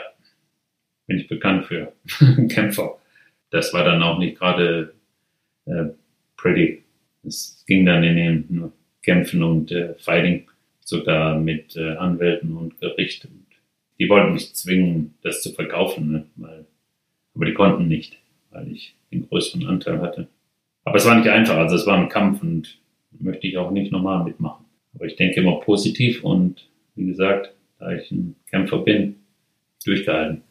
bin 1.08 1.20
ich 1.20 1.28
bekannt 1.28 1.66
für. 1.66 1.92
Kämpfer. 2.48 2.96
Das 3.50 3.74
war 3.74 3.84
dann 3.84 4.02
auch 4.02 4.18
nicht 4.18 4.40
gerade 4.40 4.94
äh, 5.66 5.88
pretty. 6.38 6.86
Es 7.26 7.66
ging 7.68 7.86
dann 7.86 8.04
in 8.04 8.16
den 8.16 8.72
Kämpfen 9.08 9.42
und 9.42 9.72
äh, 9.72 9.94
Fighting, 10.00 10.44
sogar 10.82 11.40
mit 11.40 11.78
äh, 11.78 11.96
Anwälten 11.96 12.58
und 12.58 12.78
Gericht. 12.82 13.24
Und 13.24 13.46
die 13.98 14.10
wollten 14.10 14.34
mich 14.34 14.54
zwingen, 14.54 15.14
das 15.22 15.42
zu 15.42 15.54
verkaufen, 15.54 16.12
ne? 16.12 16.26
weil, 16.36 16.66
aber 17.34 17.46
die 17.46 17.54
konnten 17.54 17.88
nicht, 17.88 18.18
weil 18.52 18.70
ich 18.70 18.96
den 19.10 19.28
größeren 19.30 19.66
Anteil 19.66 20.02
hatte. 20.02 20.28
Aber 20.84 20.98
es 20.98 21.06
war 21.06 21.16
nicht 21.16 21.30
einfach, 21.30 21.56
also 21.56 21.78
es 21.78 21.88
war 21.88 21.98
ein 21.98 22.10
Kampf 22.10 22.42
und 22.42 22.80
möchte 23.18 23.48
ich 23.48 23.58
auch 23.58 23.72
nicht 23.72 23.94
normal 23.94 24.26
mitmachen. 24.26 24.66
Aber 24.94 25.06
ich 25.06 25.16
denke 25.16 25.40
immer 25.40 25.62
positiv 25.62 26.26
und 26.26 26.68
wie 26.96 27.06
gesagt, 27.06 27.54
da 27.80 27.92
ich 27.94 28.12
ein 28.12 28.36
Kämpfer 28.50 28.80
bin, 28.80 29.16
durchgehalten. 29.86 30.42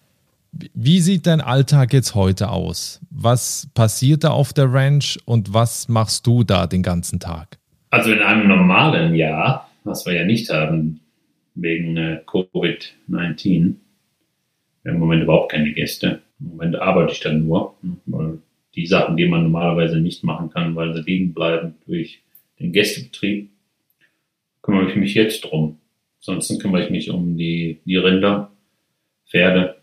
Wie 0.73 1.01
sieht 1.01 1.27
dein 1.27 1.43
Alltag 1.43 1.93
jetzt 1.93 2.15
heute 2.15 2.49
aus? 2.49 3.01
Was 3.11 3.69
passiert 3.75 4.25
da 4.25 4.31
auf 4.31 4.55
der 4.55 4.73
Ranch 4.73 5.19
und 5.27 5.53
was 5.53 5.89
machst 5.89 6.27
du 6.27 6.43
da 6.43 6.67
den 6.67 6.83
ganzen 6.83 7.21
Tag? 7.21 7.59
Also 7.97 8.13
in 8.13 8.21
einem 8.21 8.47
normalen 8.47 9.15
Jahr, 9.15 9.71
was 9.85 10.05
wir 10.05 10.13
ja 10.13 10.27
nicht 10.27 10.51
haben, 10.51 11.01
wegen 11.55 11.97
äh, 11.97 12.21
Covid-19, 12.27 13.77
wir 14.83 14.93
haben 14.93 14.97
im 14.97 14.99
Moment 14.99 15.23
überhaupt 15.23 15.53
keine 15.53 15.73
Gäste. 15.73 16.21
Im 16.39 16.49
Moment 16.49 16.77
arbeite 16.77 17.15
ich 17.15 17.21
dann 17.21 17.47
nur, 17.47 17.75
weil 18.05 18.41
die 18.75 18.87
Sachen, 18.87 19.17
die 19.17 19.27
man 19.27 19.45
normalerweise 19.45 19.97
nicht 19.99 20.25
machen 20.25 20.51
kann, 20.51 20.77
weil 20.77 20.93
sie 20.93 21.11
liegen 21.11 21.33
bleiben 21.33 21.77
durch 21.87 22.21
den 22.61 22.73
Gästebetrieb, 22.73 23.49
kümmere 24.61 24.91
ich 24.91 24.97
mich 24.97 25.15
jetzt 25.15 25.41
drum. 25.45 25.79
Ansonsten 26.19 26.59
kümmere 26.59 26.85
ich 26.85 26.91
mich 26.91 27.09
um 27.09 27.39
die, 27.39 27.81
die 27.87 27.97
Rinder, 27.97 28.51
Pferde 29.27 29.77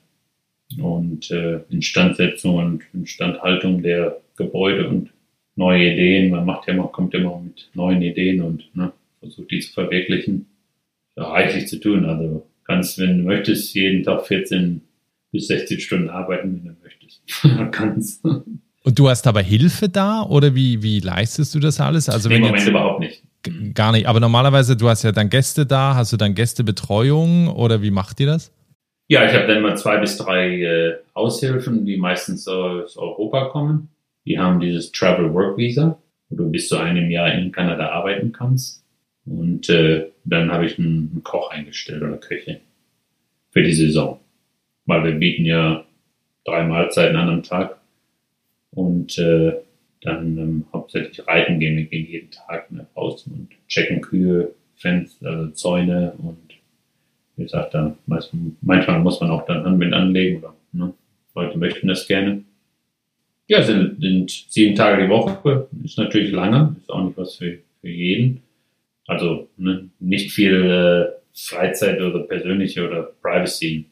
und 0.80 1.32
äh, 1.32 1.62
Instandsetzung 1.72 2.58
und 2.58 2.84
Instandhaltung 2.94 3.82
der 3.82 4.22
Gebäude 4.36 4.88
und 4.88 5.10
neue 5.56 5.94
Ideen. 5.94 6.32
Man 6.32 6.46
macht 6.46 6.68
ja 6.68 6.74
immer, 6.74 6.88
kommt 6.88 7.14
immer 7.14 7.40
mit 7.40 7.70
neuen 7.74 8.02
Ideen 8.02 8.42
und 8.42 8.76
ne, 8.76 8.92
versucht 9.20 9.52
die 9.52 9.60
zu 9.60 9.74
verwirklichen. 9.74 10.48
Ja, 11.16 11.26
reichlich 11.26 11.68
zu 11.68 11.80
tun. 11.80 12.06
Also 12.06 12.46
kannst, 12.66 13.00
wenn 13.00 13.20
du 13.20 13.24
möchtest, 13.24 13.74
jeden 13.76 14.04
Tag 14.04 14.26
14 14.26 14.82
bis 15.32 15.48
60 15.48 15.84
Stunden 15.84 16.10
arbeiten, 16.10 16.62
wenn 16.64 16.76
du 16.76 16.82
möchtest. 16.82 17.72
kannst. 17.72 18.24
Und 18.84 19.00
du 19.00 19.10
hast 19.10 19.26
aber 19.28 19.42
Hilfe 19.42 19.90
da 19.90 20.24
oder 20.24 20.56
wie, 20.56 20.84
wie 20.84 21.00
leistest 21.00 21.56
du 21.56 21.60
das 21.60 21.80
alles? 21.80 22.10
Also 22.10 22.30
Im 22.30 22.36
wenn 22.36 22.42
Moment 22.42 22.60
jetzt, 22.60 22.70
überhaupt 22.70 23.00
nicht. 23.00 23.24
Gar 23.74 23.94
nicht. 23.94 24.08
Aber 24.08 24.20
normalerweise, 24.20 24.76
du 24.76 24.90
hast 24.90 25.04
ja 25.04 25.12
dann 25.12 25.30
Gäste 25.30 25.66
da, 25.66 25.96
hast 25.96 26.14
du 26.14 26.18
dann 26.18 26.34
Gästebetreuung 26.34 27.48
oder 27.48 27.82
wie 27.82 27.92
macht 27.92 28.20
ihr 28.20 28.28
das? 28.28 28.52
Ja, 29.08 29.26
ich 29.26 29.34
habe 29.34 29.48
dann 29.48 29.62
mal 29.62 29.78
zwei 29.78 29.98
bis 29.98 30.18
drei 30.18 30.62
äh, 30.62 30.94
Aushilfen, 31.14 31.86
die 31.86 31.98
meistens 31.98 32.48
aus 32.48 32.98
Europa 32.98 33.46
kommen. 33.46 33.90
Die 34.26 34.40
haben 34.40 34.60
dieses 34.60 34.92
Travel 34.92 35.34
Work 35.34 35.58
Visa, 35.58 36.00
wo 36.30 36.36
du 36.36 36.50
bis 36.50 36.70
zu 36.70 36.78
einem 36.78 37.12
Jahr 37.12 37.34
in 37.34 37.52
Kanada 37.52 37.90
arbeiten 37.90 38.32
kannst. 38.32 38.84
Und 39.26 39.70
äh, 39.70 40.08
dann 40.26 40.52
habe 40.52 40.66
ich 40.66 40.78
einen, 40.78 41.22
Koch 41.24 41.52
eingestellt 41.52 42.02
oder 42.02 42.18
Köche 42.18 42.60
für 43.52 43.64
die 43.64 43.74
Saison. 43.74 44.20
Weil 44.86 45.04
wir 45.04 45.12
bieten 45.14 45.46
ja 45.46 45.86
drei 46.46 46.66
Mahlzeiten 46.66 47.16
an 47.16 47.30
am 47.30 47.44
Tag. 47.44 47.78
Und 48.72 49.18
äh, 49.18 49.54
dann 50.02 50.38
ähm, 50.38 50.66
hauptsächlich 50.74 51.26
reiten 51.28 51.60
gehen 51.60 51.78
wir 51.78 51.86
gehen 51.86 52.08
jeden 52.08 52.32
Tag 52.32 52.72
ne, 52.72 52.86
raus 52.96 53.26
und 53.28 53.50
checken 53.68 54.02
Kühe, 54.02 54.54
Fenster, 54.76 55.30
also 55.30 55.52
Zäune 55.52 56.14
und 56.18 56.38
wie 57.36 57.44
gesagt, 57.44 57.74
da 57.74 57.96
meist, 58.06 58.32
manchmal 58.62 59.00
muss 59.00 59.20
man 59.22 59.32
auch 59.32 59.46
dann 59.46 59.66
Anbind 59.66 59.94
anlegen 59.94 60.40
oder 60.40 60.56
ne, 60.72 60.94
Leute 61.36 61.58
möchten 61.58 61.88
das 61.88 62.08
gerne. 62.08 62.44
Ja, 63.48 63.62
sind, 63.62 64.00
sind 64.02 64.32
sieben 64.50 64.76
Tage 64.76 65.04
die 65.04 65.10
Woche, 65.10 65.68
ist 65.84 65.98
natürlich 65.98 66.32
lange, 66.32 66.76
ist 66.80 66.90
auch 66.90 67.04
nicht 67.04 67.18
was 67.18 67.36
für, 67.36 67.60
für 67.82 67.90
jeden. 67.90 68.42
Also 69.06 69.50
ne, 69.58 69.90
nicht 70.00 70.32
viel 70.32 70.64
äh, 70.64 71.20
Freizeit 71.34 72.00
oder 72.00 72.20
persönliche 72.20 72.88
oder 72.88 73.04
Privacy. 73.22 73.86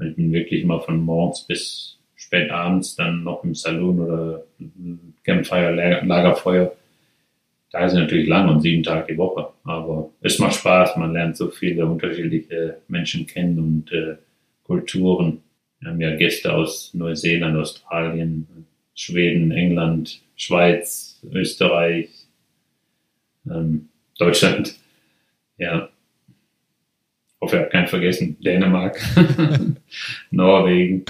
Ich 0.00 0.14
bin 0.14 0.32
wirklich 0.32 0.64
mal 0.64 0.78
von 0.80 1.00
morgens 1.02 1.44
bis 1.46 1.98
spät 2.14 2.50
abends 2.50 2.94
dann 2.94 3.24
noch 3.24 3.42
im 3.42 3.54
Saloon 3.54 4.00
oder 4.00 4.44
Campfire, 5.24 5.74
Lager- 5.74 6.04
Lagerfeuer. 6.06 6.72
Da 7.72 7.84
ist 7.84 7.94
natürlich 7.94 8.28
lang 8.28 8.48
und 8.48 8.60
sieben 8.60 8.82
Tage 8.84 9.12
die 9.12 9.18
Woche. 9.18 9.48
Aber 9.64 10.10
es 10.20 10.38
macht 10.38 10.54
Spaß, 10.54 10.96
man 10.96 11.12
lernt 11.12 11.36
so 11.36 11.48
viele 11.48 11.84
unterschiedliche 11.84 12.78
Menschen 12.86 13.26
kennen 13.26 13.58
und 13.58 13.92
äh, 13.92 14.16
Kulturen. 14.64 15.42
Wir 15.80 15.90
haben 15.90 16.00
ja 16.00 16.14
Gäste 16.16 16.52
aus 16.52 16.94
Neuseeland, 16.94 17.56
Australien, 17.56 18.46
Schweden, 19.00 19.52
England, 19.52 20.20
Schweiz, 20.34 21.20
Österreich, 21.32 22.08
ähm, 23.48 23.88
Deutschland. 24.18 24.74
Ja. 25.60 25.88
Hoffe, 27.40 27.56
ich 27.56 27.62
habe 27.62 27.70
keinen 27.70 27.86
vergessen. 27.88 28.36
Dänemark, 28.40 28.96
Norwegen. 30.30 31.04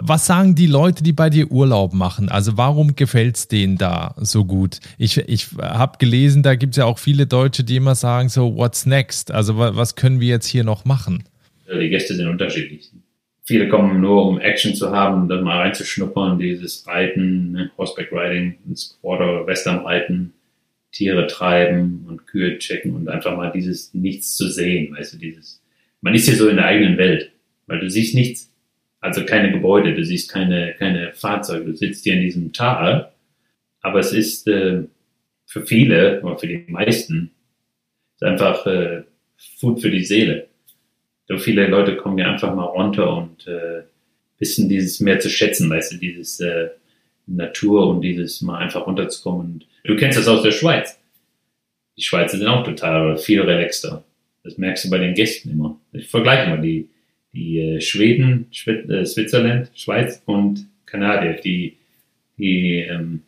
Was 0.00 0.24
sagen 0.26 0.54
die 0.54 0.66
Leute, 0.66 1.02
die 1.02 1.12
bei 1.12 1.28
dir 1.28 1.50
Urlaub 1.50 1.92
machen? 1.92 2.30
Also 2.30 2.56
warum 2.56 2.96
gefällt 2.96 3.36
es 3.36 3.48
denen 3.48 3.76
da 3.76 4.14
so 4.18 4.46
gut? 4.46 4.80
Ich, 4.96 5.18
ich 5.18 5.48
habe 5.58 5.98
gelesen, 5.98 6.42
da 6.42 6.54
gibt 6.54 6.72
es 6.72 6.76
ja 6.78 6.86
auch 6.86 6.98
viele 6.98 7.26
Deutsche, 7.26 7.64
die 7.64 7.76
immer 7.76 7.94
sagen 7.94 8.30
so, 8.30 8.56
what's 8.56 8.86
next? 8.86 9.30
Also 9.30 9.58
wa- 9.58 9.76
was 9.76 9.94
können 9.94 10.20
wir 10.20 10.28
jetzt 10.28 10.46
hier 10.46 10.64
noch 10.64 10.86
machen? 10.86 11.24
Die 11.70 11.88
Gäste 11.90 12.14
sind 12.14 12.28
unterschiedlich. 12.28 12.90
Viele 13.50 13.66
kommen 13.66 14.00
nur, 14.00 14.26
um 14.26 14.38
Action 14.38 14.76
zu 14.76 14.92
haben, 14.92 15.28
dann 15.28 15.42
mal 15.42 15.58
reinzuschnuppern, 15.58 16.38
dieses 16.38 16.86
Reiten, 16.86 17.50
ne, 17.50 17.72
Horseback 17.76 18.12
Riding, 18.12 18.58
das 18.66 18.96
Quarter 19.00 19.44
Western 19.44 19.80
Reiten, 19.80 20.34
Tiere 20.92 21.26
treiben 21.26 22.04
und 22.06 22.28
Kühe 22.28 22.60
checken 22.60 22.94
und 22.94 23.08
einfach 23.08 23.36
mal 23.36 23.50
dieses 23.50 23.92
Nichts 23.92 24.36
zu 24.36 24.46
sehen, 24.46 24.94
weißt 24.94 25.14
du, 25.14 25.18
dieses, 25.18 25.60
man 26.00 26.14
ist 26.14 26.28
hier 26.28 26.36
so 26.36 26.48
in 26.48 26.58
der 26.58 26.66
eigenen 26.66 26.96
Welt, 26.96 27.32
weil 27.66 27.80
du 27.80 27.90
siehst 27.90 28.14
nichts, 28.14 28.54
also 29.00 29.24
keine 29.24 29.50
Gebäude, 29.50 29.96
du 29.96 30.04
siehst 30.04 30.30
keine, 30.30 30.76
keine 30.78 31.12
Fahrzeuge, 31.12 31.64
du 31.64 31.76
sitzt 31.76 32.04
hier 32.04 32.14
in 32.14 32.20
diesem 32.20 32.52
Tal, 32.52 33.10
aber 33.80 33.98
es 33.98 34.12
ist 34.12 34.46
äh, 34.46 34.84
für 35.46 35.66
viele, 35.66 36.22
oder 36.22 36.38
für 36.38 36.46
die 36.46 36.66
meisten, 36.68 37.32
ist 38.14 38.22
einfach 38.22 38.64
äh, 38.66 39.02
Food 39.58 39.80
für 39.80 39.90
die 39.90 40.04
Seele. 40.04 40.49
So 41.30 41.38
viele 41.38 41.68
Leute 41.68 41.96
kommen 41.96 42.18
ja 42.18 42.28
einfach 42.28 42.52
mal 42.56 42.64
runter 42.64 43.16
und 43.16 43.46
äh, 43.46 43.84
wissen 44.40 44.68
dieses 44.68 44.98
mehr 44.98 45.20
zu 45.20 45.30
schätzen, 45.30 45.70
weißt 45.70 45.92
du, 45.92 45.96
dieses 45.98 46.40
äh, 46.40 46.70
Natur 47.28 47.86
und 47.86 48.00
dieses 48.00 48.40
mal 48.42 48.58
einfach 48.58 48.84
runterzukommen. 48.84 49.62
Du 49.84 49.94
kennst 49.94 50.18
das 50.18 50.26
aus 50.26 50.42
der 50.42 50.50
Schweiz. 50.50 50.98
Die 51.96 52.02
Schweizer 52.02 52.36
sind 52.36 52.48
auch 52.48 52.64
total 52.64 53.16
viel 53.16 53.42
relaxter. 53.42 54.02
Das 54.42 54.58
merkst 54.58 54.84
du 54.84 54.90
bei 54.90 54.98
den 54.98 55.14
Gästen 55.14 55.50
immer. 55.50 55.78
Ich 55.92 56.08
vergleiche 56.08 56.50
mal 56.50 56.60
die, 56.60 56.88
die 57.32 57.60
äh, 57.60 57.80
Schweden, 57.80 58.48
Schwit 58.50 58.90
äh, 58.90 59.06
Switzerland, 59.06 59.70
Schweiz 59.76 60.20
und 60.26 60.66
Kanadier, 60.84 61.34
die, 61.34 61.76
die 62.38 62.86
ähm, 62.90 63.22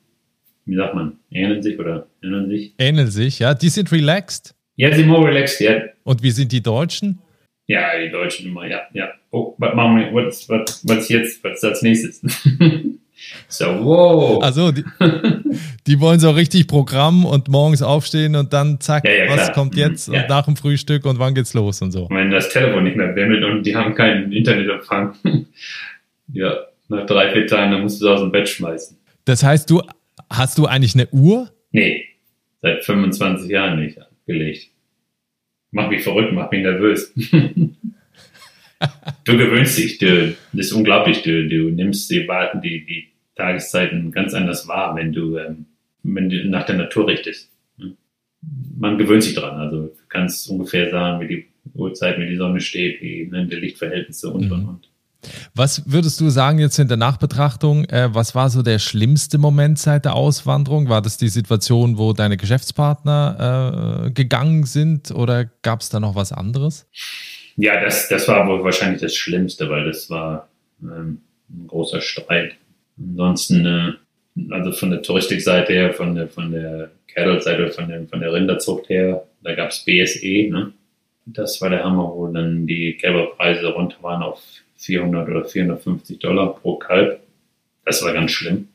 wie 0.64 0.74
sagt 0.74 0.96
man, 0.96 1.18
ähneln 1.30 1.62
sich 1.62 1.78
oder 1.78 2.08
ändern 2.20 2.48
sich. 2.48 2.72
Ähneln 2.78 3.12
sich, 3.12 3.38
ja? 3.38 3.54
Die 3.54 3.68
sind 3.68 3.92
relaxed. 3.92 4.56
Ja, 4.74 4.90
sie 4.90 4.96
sind 4.96 5.06
more 5.06 5.28
relaxed, 5.28 5.60
ja. 5.60 5.82
Und 6.02 6.20
wie 6.24 6.32
sind 6.32 6.50
die 6.50 6.62
Deutschen? 6.62 7.20
Ja, 7.66 7.98
die 7.98 8.10
Deutschen 8.10 8.46
immer, 8.48 8.66
ja, 8.66 8.82
ja. 8.92 9.08
Oh, 9.30 9.54
was 9.58 9.74
machen 9.74 9.96
wir, 9.96 10.12
was, 10.14 10.48
was, 10.48 10.82
was 10.86 11.08
jetzt, 11.08 11.42
was 11.44 11.54
ist 11.54 11.64
als 11.64 11.82
nächstes? 11.82 12.20
so, 13.48 13.64
wow. 13.84 14.42
Also 14.42 14.72
die, 14.72 14.84
die 15.86 16.00
wollen 16.00 16.18
so 16.18 16.30
richtig 16.30 16.66
Programm 16.66 17.24
und 17.24 17.48
morgens 17.48 17.80
aufstehen 17.82 18.34
und 18.34 18.52
dann 18.52 18.80
zack, 18.80 19.04
Ja, 19.06 19.12
ja, 19.24 19.30
was 19.30 19.36
klar. 19.44 19.52
kommt 19.52 19.74
Mhm, 19.74 19.78
jetzt 19.78 20.08
ja. 20.08 20.22
und 20.22 20.28
nach 20.28 20.44
dem 20.44 20.56
Frühstück 20.56 21.04
und 21.06 21.18
wann 21.18 21.34
geht's 21.34 21.54
los 21.54 21.80
und 21.82 21.92
so. 21.92 22.08
Wenn 22.10 22.30
das 22.30 22.48
Telefon 22.48 22.84
nicht 22.84 22.96
mehr 22.96 23.08
bimmelt 23.12 23.44
und 23.44 23.62
die 23.64 23.76
haben 23.76 23.94
keinen 23.94 24.32
Internetempfang. 24.32 25.14
ja, 26.32 26.56
nach 26.88 27.06
drei, 27.06 27.30
vier 27.32 27.46
Tagen, 27.46 27.70
dann 27.72 27.82
musst 27.82 28.02
du 28.02 28.06
es 28.06 28.12
aus 28.12 28.20
dem 28.20 28.32
Bett 28.32 28.48
schmeißen. 28.48 28.98
Das 29.24 29.42
heißt, 29.44 29.70
du 29.70 29.82
hast 30.28 30.58
du 30.58 30.66
eigentlich 30.66 30.94
eine 30.94 31.06
Uhr? 31.12 31.48
Nee, 31.70 32.04
seit 32.60 32.84
25 32.84 33.48
Jahren 33.50 33.80
nicht 33.80 33.98
gelegt. 34.26 34.68
Mach 35.72 35.88
mich 35.88 36.02
verrückt, 36.02 36.32
mach 36.32 36.50
mich 36.50 36.62
nervös. 36.62 37.12
du 39.24 39.36
gewöhnst 39.36 39.78
dich, 39.78 39.98
du, 39.98 40.34
das 40.52 40.66
ist 40.66 40.72
unglaublich, 40.72 41.22
du, 41.22 41.48
du 41.48 41.70
nimmst 41.70 42.10
die, 42.10 42.28
Warten, 42.28 42.60
die, 42.60 42.84
die 42.84 43.08
Tageszeiten 43.34 44.12
ganz 44.12 44.34
anders 44.34 44.68
wahr, 44.68 44.94
wenn 44.96 45.12
du, 45.12 45.38
ähm, 45.38 45.66
wenn 46.02 46.28
du 46.28 46.44
nach 46.48 46.66
der 46.66 46.76
Natur 46.76 47.08
richtest. 47.08 47.50
man 48.78 48.98
gewöhnt 48.98 49.22
sich 49.22 49.34
dran. 49.34 49.56
Also 49.58 49.86
du 49.86 49.92
kannst 50.08 50.48
ungefähr 50.50 50.90
sagen, 50.90 51.20
wie 51.22 51.28
die 51.28 51.46
Uhrzeit, 51.74 52.18
wie 52.18 52.28
die 52.28 52.36
Sonne 52.36 52.60
steht, 52.60 53.00
wie 53.00 53.26
ne, 53.26 53.46
die 53.46 53.56
Lichtverhältnisse 53.56 54.28
und 54.30 54.50
und 54.50 54.62
Mhm. 54.62 54.68
und. 54.68 54.91
Was 55.54 55.90
würdest 55.90 56.20
du 56.20 56.30
sagen 56.30 56.58
jetzt 56.58 56.78
in 56.78 56.88
der 56.88 56.96
Nachbetrachtung, 56.96 57.84
äh, 57.84 58.08
was 58.12 58.34
war 58.34 58.50
so 58.50 58.62
der 58.62 58.78
schlimmste 58.78 59.38
Moment 59.38 59.78
seit 59.78 60.04
der 60.04 60.14
Auswanderung? 60.14 60.88
War 60.88 61.02
das 61.02 61.16
die 61.16 61.28
Situation, 61.28 61.98
wo 61.98 62.12
deine 62.12 62.36
Geschäftspartner 62.36 64.06
äh, 64.06 64.10
gegangen 64.10 64.64
sind 64.64 65.10
oder 65.12 65.44
gab 65.62 65.80
es 65.80 65.90
da 65.90 66.00
noch 66.00 66.14
was 66.14 66.32
anderes? 66.32 66.88
Ja, 67.56 67.80
das, 67.80 68.08
das 68.08 68.26
war 68.28 68.46
wohl 68.48 68.64
wahrscheinlich 68.64 69.00
das 69.00 69.14
Schlimmste, 69.14 69.68
weil 69.68 69.84
das 69.84 70.10
war 70.10 70.48
ähm, 70.82 71.20
ein 71.50 71.66
großer 71.68 72.00
Streit. 72.00 72.54
Ansonsten, 72.98 73.66
äh, 73.66 74.52
also 74.52 74.72
von 74.72 74.90
der 74.90 75.02
Touristikseite 75.02 75.72
her, 75.72 75.92
von 75.92 76.14
der, 76.14 76.28
von 76.28 76.50
der 76.50 76.90
Cattle-Seite, 77.14 77.70
von 77.70 77.88
der, 77.88 78.06
von 78.08 78.20
der 78.20 78.32
Rinderzucht 78.32 78.88
her, 78.88 79.24
da 79.42 79.54
gab's 79.54 79.84
BSE, 79.84 80.48
ne? 80.50 80.72
Das 81.24 81.60
war 81.60 81.70
der 81.70 81.84
Hammer, 81.84 82.10
wo 82.12 82.26
dann 82.26 82.66
die 82.66 82.96
Kälberpreise 82.96 83.68
runter 83.68 83.96
waren 84.00 84.22
auf 84.22 84.40
400 84.82 85.28
oder 85.28 85.44
450 85.44 86.18
Dollar 86.18 86.54
pro 86.54 86.76
Kalb. 86.76 87.20
Das 87.84 88.02
war 88.02 88.12
ganz 88.12 88.32
schlimm. 88.32 88.68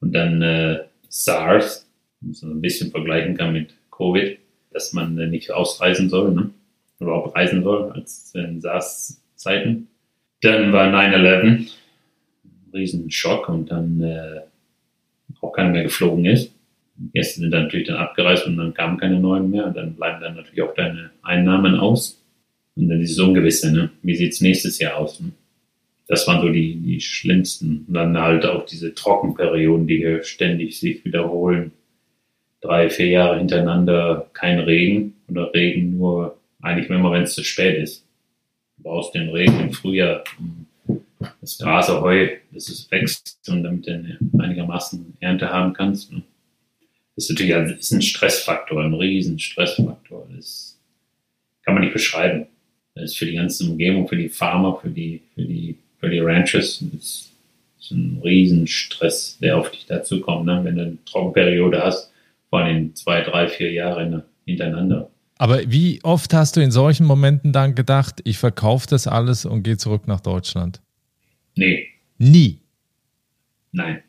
Und 0.00 0.12
dann 0.12 0.42
äh, 0.42 0.80
SARS, 1.08 1.88
was 2.20 2.42
man 2.42 2.52
ein 2.52 2.60
bisschen 2.60 2.90
vergleichen 2.90 3.36
kann 3.36 3.52
mit 3.52 3.74
Covid, 3.90 4.38
dass 4.72 4.92
man 4.92 5.18
äh, 5.18 5.26
nicht 5.26 5.50
ausreisen 5.50 6.08
soll, 6.08 6.32
ne? 6.32 6.50
überhaupt 6.98 7.36
reisen 7.36 7.62
soll, 7.62 7.90
als 7.92 8.34
in 8.34 8.60
SARS-Zeiten. 8.60 9.88
Dann 10.42 10.72
war 10.72 10.88
9-11, 10.88 11.70
Riesenschock 12.72 13.48
und 13.48 13.70
dann 13.70 14.02
äh, 14.02 14.40
auch 15.40 15.52
keiner 15.52 15.70
mehr 15.70 15.82
geflogen 15.84 16.24
ist. 16.26 16.52
Gäste 17.14 17.40
sind 17.40 17.50
dann 17.50 17.64
natürlich 17.64 17.88
dann 17.88 17.96
abgereist 17.96 18.46
und 18.46 18.58
dann 18.58 18.74
kamen 18.74 18.98
keine 18.98 19.18
neuen 19.18 19.50
mehr 19.50 19.66
und 19.66 19.76
dann 19.76 19.94
bleiben 19.94 20.20
dann 20.20 20.36
natürlich 20.36 20.62
auch 20.62 20.74
deine 20.74 21.10
Einnahmen 21.22 21.76
aus. 21.76 22.19
Und 22.76 22.88
dann 22.88 23.00
dieses 23.00 23.18
Ungewisse, 23.18 23.72
ne? 23.72 23.90
wie 24.02 24.16
sieht's 24.16 24.40
nächstes 24.40 24.78
Jahr 24.78 24.96
aus? 24.96 25.20
Ne? 25.20 25.32
Das 26.06 26.26
waren 26.26 26.40
so 26.40 26.48
die, 26.48 26.76
die 26.76 27.00
schlimmsten. 27.00 27.84
Und 27.86 27.94
dann 27.94 28.16
halt 28.18 28.44
auch 28.44 28.66
diese 28.66 28.94
Trockenperioden, 28.94 29.86
die 29.86 29.98
hier 29.98 30.22
ständig 30.24 30.78
sich 30.78 31.04
wiederholen. 31.04 31.72
Drei, 32.60 32.90
vier 32.90 33.06
Jahre 33.06 33.38
hintereinander 33.38 34.28
kein 34.32 34.58
Regen 34.58 35.14
oder 35.28 35.52
Regen 35.54 35.96
nur 35.96 36.38
eigentlich 36.60 36.90
immer, 36.90 37.12
wenn 37.12 37.22
es 37.22 37.34
zu 37.34 37.44
spät 37.44 37.78
ist. 37.78 38.04
Du 38.76 38.82
brauchst 38.82 39.14
den 39.14 39.30
Regen 39.30 39.60
im 39.60 39.72
Frühjahr, 39.72 40.24
um 40.38 40.66
das 41.40 41.58
Gras, 41.58 41.88
Heu, 41.88 42.28
dass 42.52 42.68
es 42.68 42.90
wächst 42.90 43.38
und 43.48 43.62
damit 43.62 43.86
du 43.86 44.18
einigermaßen 44.38 45.16
Ernte 45.20 45.50
haben 45.50 45.72
kannst. 45.72 46.12
ne? 46.12 46.22
Das 47.14 47.24
ist 47.24 47.30
natürlich 47.30 47.54
ein, 47.54 47.70
ist 47.70 47.92
ein 47.92 48.02
Stressfaktor, 48.02 48.82
ein 48.82 48.94
riesen 48.94 49.38
Stressfaktor. 49.38 50.28
Das 50.34 50.78
kann 51.62 51.74
man 51.74 51.84
nicht 51.84 51.92
beschreiben. 51.92 52.46
Das 53.00 53.12
ist 53.12 53.18
für 53.18 53.26
die 53.26 53.34
ganze 53.34 53.64
Umgebung, 53.64 54.06
für 54.08 54.16
die 54.16 54.28
Farmer, 54.28 54.78
für 54.80 54.90
die, 54.90 55.22
für 55.34 55.42
die, 55.42 55.76
für 55.98 56.10
die 56.10 56.18
Ranchers, 56.18 56.84
das 56.92 57.30
ist 57.80 57.90
ein 57.92 58.20
riesen 58.22 58.66
Stress, 58.66 59.38
der 59.40 59.56
auf 59.56 59.70
dich 59.70 59.86
dazu 59.86 60.20
kommt, 60.20 60.46
ne? 60.46 60.60
wenn 60.62 60.76
du 60.76 60.82
eine 60.82 60.98
Trockenperiode 61.06 61.82
hast, 61.82 62.12
vor 62.50 62.60
allem 62.60 62.94
zwei, 62.94 63.22
drei, 63.22 63.48
vier 63.48 63.72
Jahre 63.72 64.24
hintereinander. 64.44 65.10
Aber 65.38 65.60
wie 65.72 66.00
oft 66.02 66.34
hast 66.34 66.56
du 66.56 66.60
in 66.60 66.70
solchen 66.70 67.06
Momenten 67.06 67.52
dann 67.52 67.74
gedacht, 67.74 68.20
ich 68.24 68.36
verkaufe 68.36 68.86
das 68.90 69.06
alles 69.06 69.46
und 69.46 69.62
gehe 69.62 69.78
zurück 69.78 70.06
nach 70.06 70.20
Deutschland? 70.20 70.80
Nee, 71.56 71.86
Nie. 72.18 72.58
nein, 73.72 74.02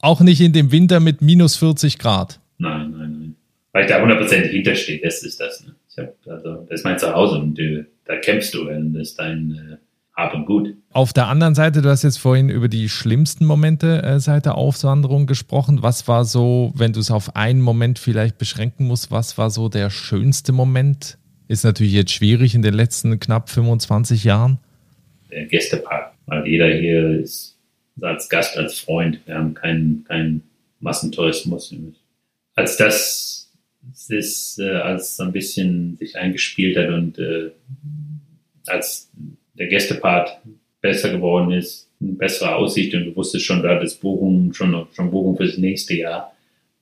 Auch 0.00 0.20
nicht 0.22 0.40
in 0.40 0.52
dem 0.54 0.72
Winter 0.72 1.00
mit 1.00 1.20
minus 1.20 1.56
40 1.56 1.98
Grad. 1.98 2.40
nein, 2.58 2.90
nein, 2.92 2.98
nein. 3.20 3.36
Weil 3.72 3.84
ich 3.84 3.90
da 3.90 4.00
hundertprozentig 4.00 4.52
hinterstehe, 4.52 5.00
das 5.02 5.22
ist 5.22 5.38
das. 5.40 5.64
Ne? 5.66 5.74
Ich 5.92 6.02
hab, 6.02 6.14
also, 6.26 6.66
das 6.68 6.80
ist 6.80 6.84
mein 6.84 6.98
Zuhause 6.98 7.38
und 7.38 7.58
äh, 7.58 7.84
da 8.06 8.16
kämpfst 8.16 8.54
du, 8.54 8.66
wenn 8.66 8.94
das 8.94 9.10
ist 9.10 9.18
dein 9.18 9.50
äh, 9.50 9.76
Hab 10.16 10.34
und 10.34 10.46
Gut. 10.46 10.74
Auf 10.92 11.12
der 11.12 11.28
anderen 11.28 11.54
Seite, 11.54 11.82
du 11.82 11.90
hast 11.90 12.02
jetzt 12.02 12.18
vorhin 12.18 12.48
über 12.48 12.68
die 12.68 12.88
schlimmsten 12.88 13.44
Momente 13.44 14.02
äh, 14.02 14.18
seit 14.18 14.46
der 14.46 14.56
Auswanderung 14.56 15.26
gesprochen. 15.26 15.82
Was 15.82 16.08
war 16.08 16.24
so, 16.24 16.72
wenn 16.74 16.94
du 16.94 17.00
es 17.00 17.10
auf 17.10 17.36
einen 17.36 17.60
Moment 17.60 17.98
vielleicht 17.98 18.38
beschränken 18.38 18.86
musst, 18.86 19.10
was 19.10 19.36
war 19.36 19.50
so 19.50 19.68
der 19.68 19.90
schönste 19.90 20.52
Moment? 20.52 21.18
Ist 21.48 21.64
natürlich 21.64 21.92
jetzt 21.92 22.12
schwierig 22.12 22.54
in 22.54 22.62
den 22.62 22.74
letzten 22.74 23.20
knapp 23.20 23.50
25 23.50 24.24
Jahren. 24.24 24.58
Der 25.30 25.44
Gästepark, 25.46 26.14
weil 26.24 26.46
jeder 26.46 26.68
hier 26.68 27.20
ist 27.20 27.58
als 28.00 28.30
Gast, 28.30 28.56
als 28.56 28.78
Freund. 28.78 29.20
Wir 29.26 29.34
haben 29.34 29.52
keinen 29.52 30.04
keinen 30.04 30.42
Massentourismus. 30.80 31.74
Als 32.54 32.76
das 32.78 33.41
ist, 34.08 34.58
äh, 34.58 34.70
als 34.70 35.16
so 35.16 35.24
ein 35.24 35.32
bisschen 35.32 35.96
sich 35.96 36.16
eingespielt 36.16 36.76
hat 36.76 36.90
und 36.90 37.18
äh, 37.18 37.50
als 38.66 39.10
der 39.54 39.66
Gästepart 39.66 40.38
besser 40.80 41.10
geworden 41.10 41.52
ist, 41.52 41.90
eine 42.00 42.12
bessere 42.12 42.56
Aussicht 42.56 42.94
und 42.94 43.04
du 43.06 43.16
wusstest 43.16 43.44
schon, 43.44 43.62
du 43.62 43.68
hattest 43.68 44.00
Buchungen, 44.00 44.52
schon, 44.54 44.86
schon 44.92 45.10
Buchungen 45.10 45.36
fürs 45.36 45.58
nächste 45.58 45.94
Jahr 45.94 46.34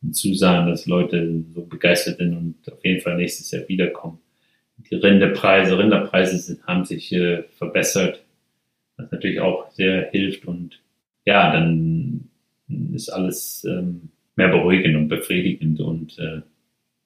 und 0.02 0.14
Zusagen, 0.14 0.68
dass 0.68 0.86
Leute 0.86 1.44
so 1.54 1.62
begeistert 1.62 2.18
sind 2.18 2.34
und 2.34 2.72
auf 2.72 2.84
jeden 2.84 3.00
Fall 3.00 3.16
nächstes 3.16 3.50
Jahr 3.50 3.68
wiederkommen. 3.68 4.18
Die 4.90 4.94
Rinderpreise, 4.94 5.78
Rinderpreise 5.78 6.38
sind, 6.38 6.66
haben 6.66 6.84
sich 6.86 7.12
äh, 7.12 7.42
verbessert, 7.58 8.22
was 8.96 9.10
natürlich 9.10 9.40
auch 9.40 9.70
sehr 9.72 10.10
hilft 10.10 10.46
und 10.46 10.80
ja, 11.26 11.52
dann 11.52 12.30
ist 12.94 13.10
alles 13.10 13.64
ähm, 13.68 14.08
mehr 14.36 14.48
beruhigend 14.48 14.96
und 14.96 15.08
befriedigend 15.08 15.80
und 15.80 16.18
äh, 16.18 16.40